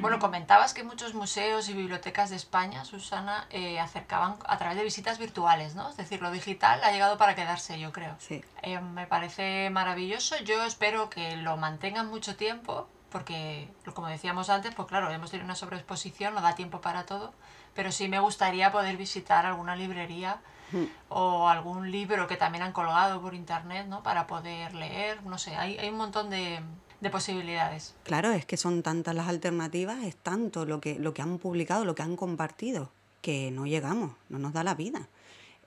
[0.00, 4.84] Bueno, comentabas que muchos museos y bibliotecas de España, Susana, eh, acercaban a través de
[4.84, 5.88] visitas virtuales, ¿no?
[5.90, 8.14] Es decir, lo digital ha llegado para quedarse, yo creo.
[8.20, 8.40] Sí.
[8.62, 10.36] Eh, me parece maravilloso.
[10.44, 15.44] Yo espero que lo mantengan mucho tiempo, porque, como decíamos antes, pues claro, hemos tenido
[15.44, 17.32] una sobreexposición, no da tiempo para todo,
[17.72, 20.40] pero sí me gustaría poder visitar alguna librería
[21.10, 24.02] o algún libro que también han colgado por internet, ¿no?
[24.02, 26.60] Para poder leer, no sé, hay, hay un montón de,
[27.00, 27.94] de posibilidades.
[28.02, 31.84] Claro, es que son tantas las alternativas, es tanto lo que, lo que han publicado,
[31.84, 32.90] lo que han compartido,
[33.22, 35.06] que no llegamos, no nos da la vida.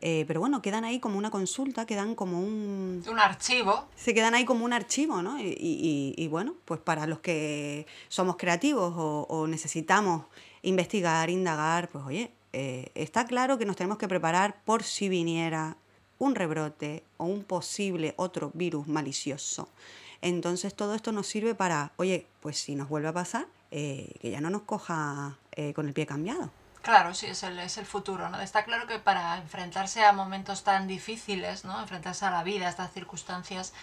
[0.01, 4.35] Eh, pero bueno, quedan ahí como una consulta, quedan como un, Un archivo se quedan
[4.35, 5.39] ahí como un archivo, ¿no?
[5.39, 10.25] Y, y- y bueno, pues para los que somos creativos o, o necesitamos
[10.61, 15.77] investigar, indagar, pues oye, eh, está claro que nos tenemos que preparar por si viniera
[16.19, 19.67] un rebrote o un posible otro virus malicioso.
[20.21, 24.31] Entonces todo esto nos sirve para, oye, pues si nos vuelve a pasar, eh, que
[24.31, 26.49] ya no nos coja eh, con el pie cambiado.
[26.87, 28.39] Claro, sí, es el, es el futuro, ¿no?
[28.39, 31.77] Está claro que para enfrentarse a momentos tan difíciles, ¿no?
[31.81, 33.73] Enfrentarse a la vida, a estas circunstancias,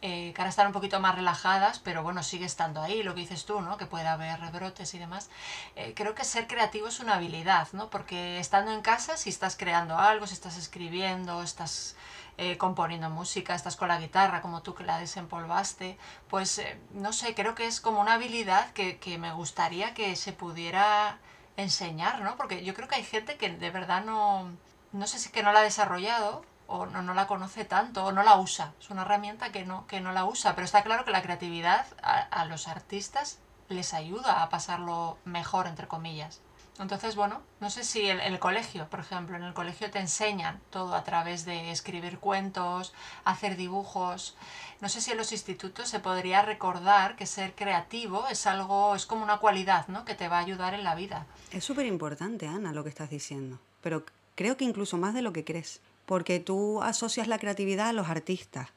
[0.00, 3.20] eh, que ahora están un poquito más relajadas, pero bueno, sigue estando ahí, lo que
[3.20, 3.76] dices tú, ¿no?
[3.76, 5.28] Que puede haber rebrotes y demás.
[5.76, 7.90] Eh, creo que ser creativo es una habilidad, ¿no?
[7.90, 11.96] Porque estando en casa, si estás creando algo, si estás escribiendo, estás
[12.38, 15.98] eh, componiendo música, estás con la guitarra, como tú que la desempolvaste,
[16.30, 21.18] pues no sé, creo que es como una habilidad que me gustaría que se pudiera
[21.58, 22.36] enseñar, ¿no?
[22.36, 24.50] Porque yo creo que hay gente que de verdad no,
[24.92, 28.12] no sé si que no la ha desarrollado o no, no la conoce tanto o
[28.12, 28.72] no la usa.
[28.80, 31.86] Es una herramienta que no, que no la usa, pero está claro que la creatividad
[32.02, 33.38] a, a los artistas
[33.68, 36.40] les ayuda a pasarlo mejor, entre comillas.
[36.78, 40.60] Entonces, bueno, no sé si en el colegio, por ejemplo, en el colegio te enseñan
[40.70, 44.36] todo a través de escribir cuentos, hacer dibujos.
[44.80, 49.06] No sé si en los institutos se podría recordar que ser creativo es algo, es
[49.06, 50.04] como una cualidad, ¿no?
[50.04, 51.26] Que te va a ayudar en la vida.
[51.50, 54.04] Es súper importante, Ana, lo que estás diciendo, pero
[54.36, 58.08] creo que incluso más de lo que crees, porque tú asocias la creatividad a los
[58.08, 58.68] artistas,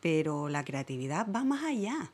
[0.00, 2.10] pero la creatividad va más allá.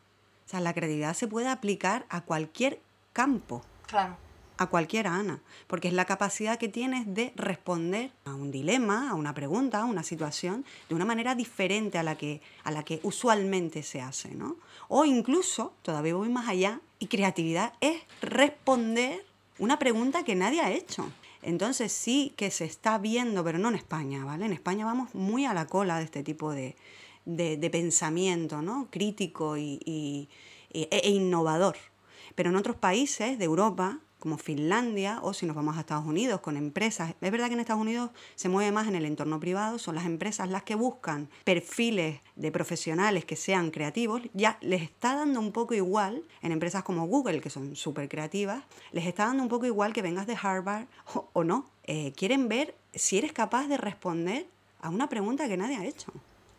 [0.47, 2.81] O sea, la creatividad se puede aplicar a cualquier
[3.13, 4.17] campo, Claro.
[4.59, 9.15] A cualquier Ana, porque es la capacidad que tienes de responder a un dilema, a
[9.15, 13.01] una pregunta, a una situación, de una manera diferente a la que, a la que
[13.03, 14.57] usualmente se hace, ¿no?
[14.89, 19.25] O incluso, todavía voy más allá, y creatividad es responder
[19.59, 21.11] una pregunta que nadie ha hecho.
[21.43, 24.47] Entonces sí que se está viendo, pero no en España, ¿vale?
[24.47, 26.77] En España vamos muy a la cola de este tipo de,
[27.25, 28.89] de- pensamiento, ¿no?
[28.91, 30.29] Crítico y-
[30.73, 31.77] e- e innovador.
[32.35, 36.41] Pero en otros países de Europa, como Finlandia, o si nos vamos a Estados Unidos
[36.41, 39.79] con empresas, es verdad que en Estados Unidos se mueve más en el entorno privado,
[39.79, 45.15] son las empresas las que buscan perfiles de profesionales que sean creativos, ya les está
[45.15, 48.63] dando un poco igual, en empresas como Google, que son súper creativas,
[48.93, 51.67] les está dando un poco igual que vengas de Harvard o, o no.
[51.85, 54.47] Eh, quieren ver si eres capaz de responder
[54.81, 56.13] a una pregunta que nadie ha hecho.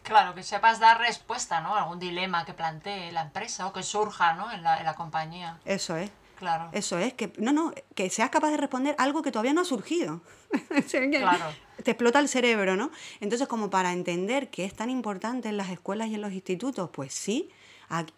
[0.03, 1.75] Claro, que sepas dar respuesta, ¿no?
[1.75, 4.49] A algún dilema que plantee la empresa o que surja, ¿no?
[4.53, 5.59] En la, en la compañía.
[5.65, 6.09] Eso es.
[6.37, 6.69] Claro.
[6.71, 9.65] Eso es, que no, no, que seas capaz de responder algo que todavía no ha
[9.65, 10.21] surgido.
[10.89, 11.45] Claro.
[11.83, 12.91] Te explota el cerebro, ¿no?
[13.19, 16.89] Entonces, como para entender que es tan importante en las escuelas y en los institutos,
[16.91, 17.49] pues sí,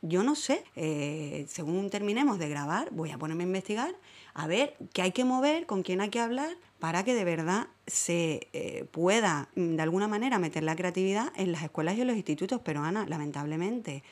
[0.01, 3.95] yo no sé, eh, según terminemos de grabar, voy a ponerme a investigar,
[4.33, 7.67] a ver qué hay que mover, con quién hay que hablar, para que de verdad
[7.85, 12.07] se eh, pueda, mm, de alguna manera, meter la creatividad en las escuelas y en
[12.07, 12.61] los institutos.
[12.63, 14.03] Pero, Ana, lamentablemente,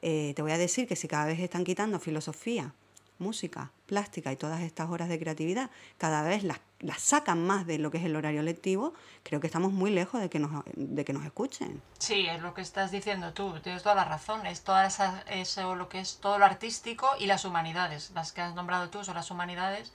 [0.00, 2.72] eh, te voy a decir que si cada vez están quitando filosofía
[3.18, 7.78] música, plástica y todas estas horas de creatividad cada vez las, las sacan más de
[7.78, 11.04] lo que es el horario lectivo, creo que estamos muy lejos de que nos, de
[11.04, 11.82] que nos escuchen.
[11.98, 14.46] Sí, es lo que estás diciendo tú, tienes toda la razón.
[14.46, 18.10] Es toda esa, eso, lo que es todo lo artístico y las humanidades.
[18.14, 19.92] Las que has nombrado tú son las humanidades.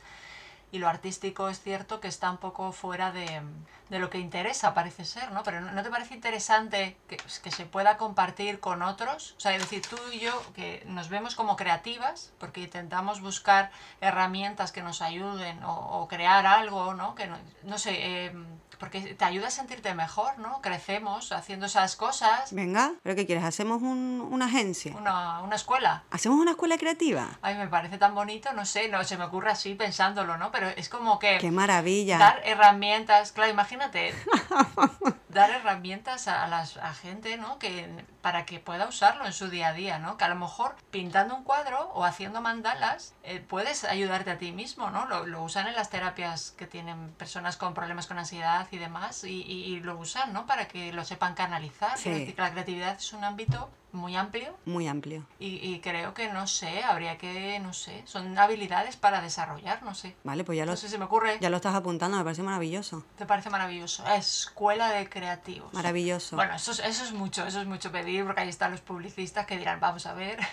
[0.71, 3.41] Y lo artístico es cierto que está un poco fuera de,
[3.89, 5.43] de lo que interesa, parece ser, ¿no?
[5.43, 9.33] Pero ¿no te parece interesante que, que se pueda compartir con otros?
[9.37, 13.71] O sea, es decir, tú y yo que nos vemos como creativas porque intentamos buscar
[13.99, 17.15] herramientas que nos ayuden o, o crear algo, ¿no?
[17.15, 18.33] Que no, no sé, eh,
[18.79, 20.61] porque te ayuda a sentirte mejor, ¿no?
[20.61, 22.53] Crecemos haciendo esas cosas.
[22.53, 23.43] Venga, ¿pero qué quieres?
[23.43, 24.95] ¿Hacemos un- una agencia?
[24.95, 26.03] Una, una escuela.
[26.11, 27.27] ¿Hacemos una escuela creativa?
[27.41, 30.51] Ay, me parece tan bonito, no sé, no se me ocurre así pensándolo, ¿no?
[30.51, 32.17] Pero es como que ¡Qué maravilla!
[32.17, 34.13] dar herramientas, claro, imagínate,
[35.29, 37.59] dar herramientas a, las, a gente, ¿no?
[37.59, 37.89] Que,
[38.21, 40.17] para que pueda usarlo en su día a día, ¿no?
[40.17, 44.51] Que a lo mejor pintando un cuadro o haciendo mandalas eh, puedes ayudarte a ti
[44.51, 45.05] mismo, ¿no?
[45.07, 49.23] Lo, lo usan en las terapias que tienen personas con problemas con ansiedad y demás
[49.23, 50.45] y, y- y lo usan, ¿no?
[50.45, 51.97] Para que lo sepan canalizar.
[51.97, 52.03] Sí.
[52.03, 55.25] Quiero decir que la creatividad es un ámbito muy amplio Muy amplio.
[55.39, 59.95] y, y creo que, no sé, habría que, no sé, son habilidades para desarrollar, no
[59.95, 60.15] sé.
[60.23, 61.37] Vale, pues ya lo, No sé, se me ocurre.
[61.41, 63.03] ya lo estás apuntando, me parece maravilloso.
[63.17, 64.05] ¿Te parece maravilloso?
[64.07, 65.73] Escuela de creativos.
[65.73, 66.35] Maravilloso.
[66.35, 69.45] Bueno, eso es, eso es mucho, eso es mucho pedir, porque ahí están los publicistas
[69.45, 70.39] que dirán, vamos a ver.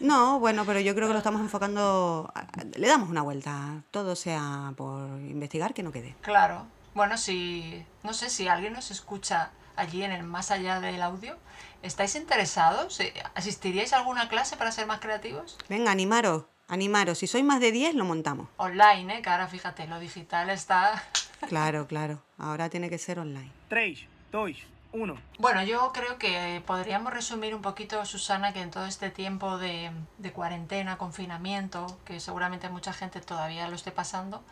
[0.00, 2.32] No, bueno, pero yo creo que lo estamos enfocando.
[2.76, 3.82] Le damos una vuelta.
[3.90, 6.14] Todo sea por investigar que no quede.
[6.20, 6.66] Claro.
[6.94, 11.36] Bueno, si, no sé, si alguien nos escucha allí en el más allá del audio,
[11.82, 13.00] ¿estáis interesados?
[13.00, 15.58] Eh, ¿Asistiríais a alguna clase para ser más creativos?
[15.68, 17.18] Venga, animaros, animaros.
[17.18, 18.48] Si sois más de 10, lo montamos.
[18.56, 19.22] Online, ¿eh?
[19.22, 21.02] Que ahora, fíjate, lo digital está...
[21.48, 22.20] Claro, claro.
[22.36, 23.52] Ahora tiene que ser online.
[23.68, 24.00] 3,
[24.32, 24.50] 2,
[24.92, 25.22] 1.
[25.38, 29.92] Bueno, yo creo que podríamos resumir un poquito, Susana, que en todo este tiempo de,
[30.18, 34.42] de cuarentena, confinamiento, que seguramente mucha gente todavía lo esté pasando,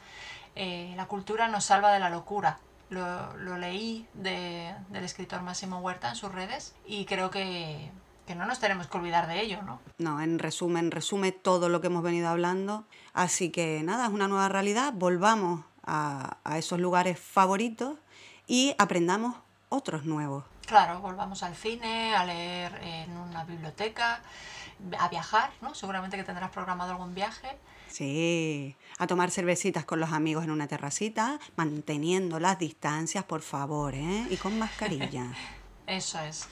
[0.55, 2.59] eh, la cultura nos salva de la locura.
[2.89, 7.91] Lo, lo leí de- del escritor Máximo Huerta en sus redes y creo que,
[8.27, 9.81] que no nos tenemos que olvidar de ello, ¿no?
[9.99, 12.85] No, en resumen, resume todo lo que hemos venido hablando.
[13.13, 14.93] Así que nada, es una nueva realidad.
[14.95, 17.99] Volvamos a, a esos lugares favoritos
[18.47, 19.35] y aprendamos
[19.69, 20.45] otros nuevos.
[20.67, 24.21] Claro, volvamos al cine, a leer en una biblioteca,
[24.99, 25.75] a viajar, ¿no?
[25.75, 27.57] Seguramente que tendrás programado algún viaje.
[27.89, 33.95] Sí, a tomar cervecitas con los amigos en una terracita, manteniendo las distancias, por favor,
[33.95, 34.27] ¿eh?
[34.31, 35.27] Y con mascarilla.
[35.87, 36.49] Eso es.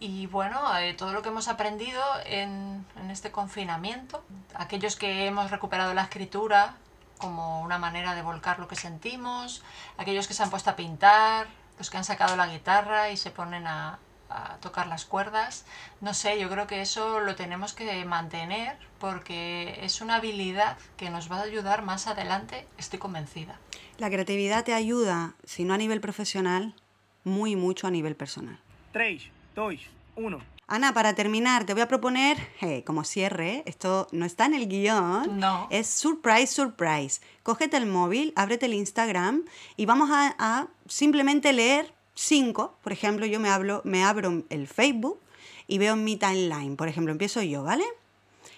[0.00, 5.50] Y bueno, eh, todo lo que hemos aprendido en, en este confinamiento, aquellos que hemos
[5.50, 6.76] recuperado la escritura
[7.18, 9.62] como una manera de volcar lo que sentimos,
[9.96, 11.46] aquellos que se han puesto a pintar,
[11.78, 13.98] los que han sacado la guitarra y se ponen a,
[14.34, 15.64] a tocar las cuerdas,
[16.00, 21.10] no sé, yo creo que eso lo tenemos que mantener porque es una habilidad que
[21.10, 23.58] nos va a ayudar más adelante, estoy convencida.
[23.98, 26.74] La creatividad te ayuda, si no a nivel profesional,
[27.22, 28.58] muy mucho a nivel personal.
[28.92, 29.22] 3,
[29.54, 29.74] 2,
[30.16, 30.38] 1.
[30.66, 32.38] Ana, para terminar, te voy a proponer,
[32.86, 35.68] como cierre, esto no está en el guion, No.
[35.70, 37.20] es surprise, surprise.
[37.42, 39.44] Cógete el móvil, ábrete el Instagram
[39.76, 42.76] y vamos a, a simplemente leer cinco.
[42.82, 45.20] Por ejemplo, yo me, hablo, me abro el Facebook
[45.66, 46.76] y veo mi timeline.
[46.76, 47.84] Por ejemplo, empiezo yo, ¿vale?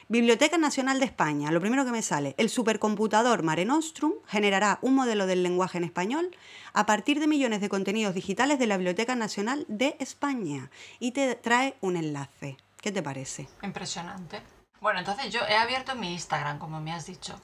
[0.08, 4.94] Biblioteca Nacional de España, lo primero que me sale, el supercomputador Mare Nostrum generará un
[4.94, 6.30] modelo del lenguaje en español
[6.74, 11.34] a partir de millones de contenidos digitales de la Biblioteca Nacional de España y te
[11.34, 12.56] trae un enlace.
[12.80, 13.48] ¿Qué te parece?
[13.64, 14.42] Impresionante.
[14.86, 17.34] Bueno, entonces yo he abierto mi Instagram, como me has dicho.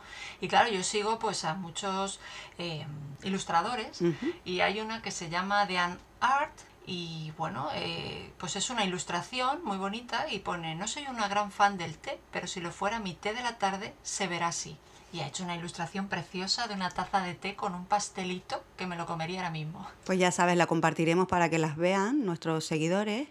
[0.40, 2.20] Y claro, yo sigo pues a muchos
[2.56, 2.86] eh,
[3.24, 4.00] ilustradores
[4.44, 6.52] y hay una que se llama Dean Art
[6.86, 11.50] y bueno, eh, pues es una ilustración muy bonita y pone, no soy una gran
[11.50, 14.76] fan del té, pero si lo fuera mi té de la tarde, se verá así.
[15.12, 18.86] Y ha hecho una ilustración preciosa de una taza de té con un pastelito que
[18.86, 19.84] me lo comería ahora mismo.
[20.04, 23.26] Pues ya sabes, la compartiremos para que las vean nuestros seguidores.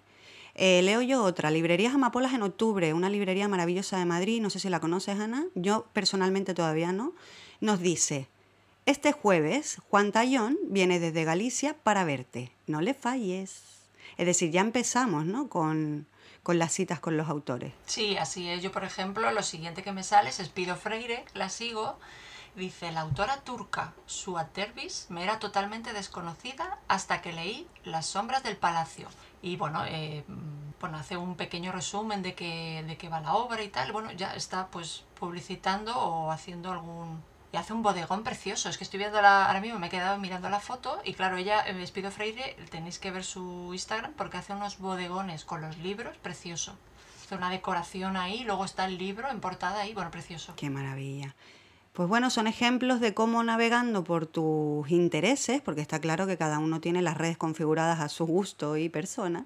[0.55, 4.59] Eh, leo yo otra, Librerías Amapolas en octubre, una librería maravillosa de Madrid, no sé
[4.59, 7.13] si la conoces, Ana, yo personalmente todavía no,
[7.61, 8.27] nos dice,
[8.85, 13.61] este jueves Juan Tallón viene desde Galicia para verte, no le falles.
[14.17, 15.47] Es decir, ya empezamos, ¿no?
[15.47, 16.07] Con,
[16.43, 17.73] con las citas con los autores.
[17.85, 18.61] Sí, así es.
[18.61, 21.97] Yo, por ejemplo, lo siguiente que me sale es Espido Freire, la sigo.
[22.55, 28.43] Dice, la autora turca Suat Dervish me era totalmente desconocida hasta que leí Las sombras
[28.43, 29.07] del palacio.
[29.41, 30.25] Y bueno, eh,
[30.81, 33.93] bueno hace un pequeño resumen de qué, de qué va la obra y tal.
[33.93, 37.23] Bueno, ya está pues publicitando o haciendo algún...
[37.53, 38.69] Y hace un bodegón precioso.
[38.69, 41.37] Es que estoy viendo la, ahora mismo, me he quedado mirando la foto y claro,
[41.37, 45.77] ella, eh, Espido Freire, tenéis que ver su Instagram porque hace unos bodegones con los
[45.77, 46.77] libros, precioso.
[47.23, 50.53] hizo una decoración ahí, luego está el libro en portada ahí, bueno, precioso.
[50.55, 51.33] Qué maravilla.
[51.93, 56.59] Pues bueno, son ejemplos de cómo navegando por tus intereses, porque está claro que cada
[56.59, 59.45] uno tiene las redes configuradas a su gusto y persona,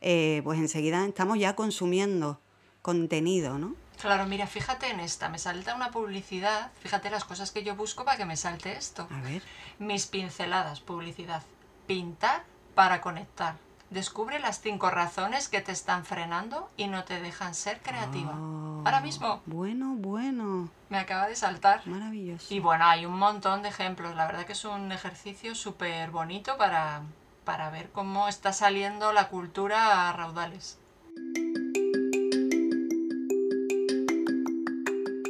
[0.00, 2.40] eh, pues enseguida estamos ya consumiendo
[2.80, 3.74] contenido, ¿no?
[4.00, 8.04] Claro, mira, fíjate en esta, me salta una publicidad, fíjate las cosas que yo busco
[8.04, 9.06] para que me salte esto.
[9.10, 9.42] A ver.
[9.78, 11.42] Mis pinceladas, publicidad.
[11.86, 13.56] Pintar para conectar.
[13.94, 18.32] Descubre las cinco razones que te están frenando y no te dejan ser creativa.
[18.36, 21.86] Oh, Ahora mismo Bueno, bueno, me acaba de saltar.
[21.86, 22.52] maravilloso.
[22.52, 24.16] Y bueno, hay un montón de ejemplos.
[24.16, 27.02] La verdad que es un ejercicio súper bonito para,
[27.44, 30.80] para ver cómo está saliendo la cultura a raudales.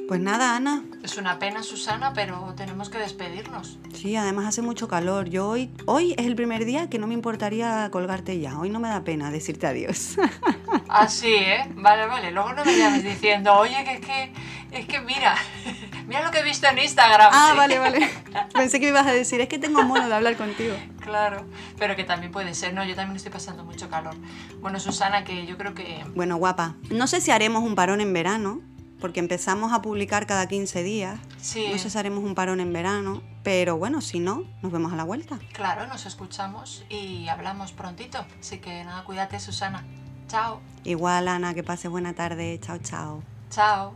[0.06, 0.84] Pues nada, Ana.
[1.02, 3.78] Es una pena, Susana, pero tenemos que despedirnos.
[3.94, 5.30] Sí, además hace mucho calor.
[5.30, 8.58] Yo hoy, hoy es el primer día que no me importaría colgarte ya.
[8.58, 10.16] Hoy no me da pena decirte adiós.
[10.88, 11.70] Así, ¿eh?
[11.76, 12.32] Vale, vale.
[12.32, 14.32] Luego no me llames diciendo, oye, que es que,
[14.72, 15.36] es que mira,
[16.06, 17.30] mira lo que he visto en Instagram.
[17.32, 17.56] ah, Sí.
[17.56, 18.10] vale, vale.
[18.54, 20.74] Pensé que me ibas a decir, es que tengo mono de hablar contigo.
[21.00, 21.46] Claro,
[21.78, 22.84] pero que también puede ser, ¿no?
[22.84, 24.14] Yo también estoy pasando mucho calor.
[24.60, 26.04] Bueno, Susana, que yo creo que...
[26.14, 28.60] Bueno, guapa, no sé si haremos un parón en verano,
[29.04, 31.20] porque empezamos a publicar cada 15 días.
[31.36, 31.68] Sí.
[31.70, 34.96] No sé si haremos un parón en verano, pero bueno, si no, nos vemos a
[34.96, 35.38] la vuelta.
[35.52, 38.24] Claro, nos escuchamos y hablamos prontito.
[38.40, 39.84] Así que nada, cuídate, Susana.
[40.26, 40.62] Chao.
[40.84, 42.58] Igual, Ana, que pases buena tarde.
[42.62, 43.22] Chao, chao.
[43.50, 43.94] Chao.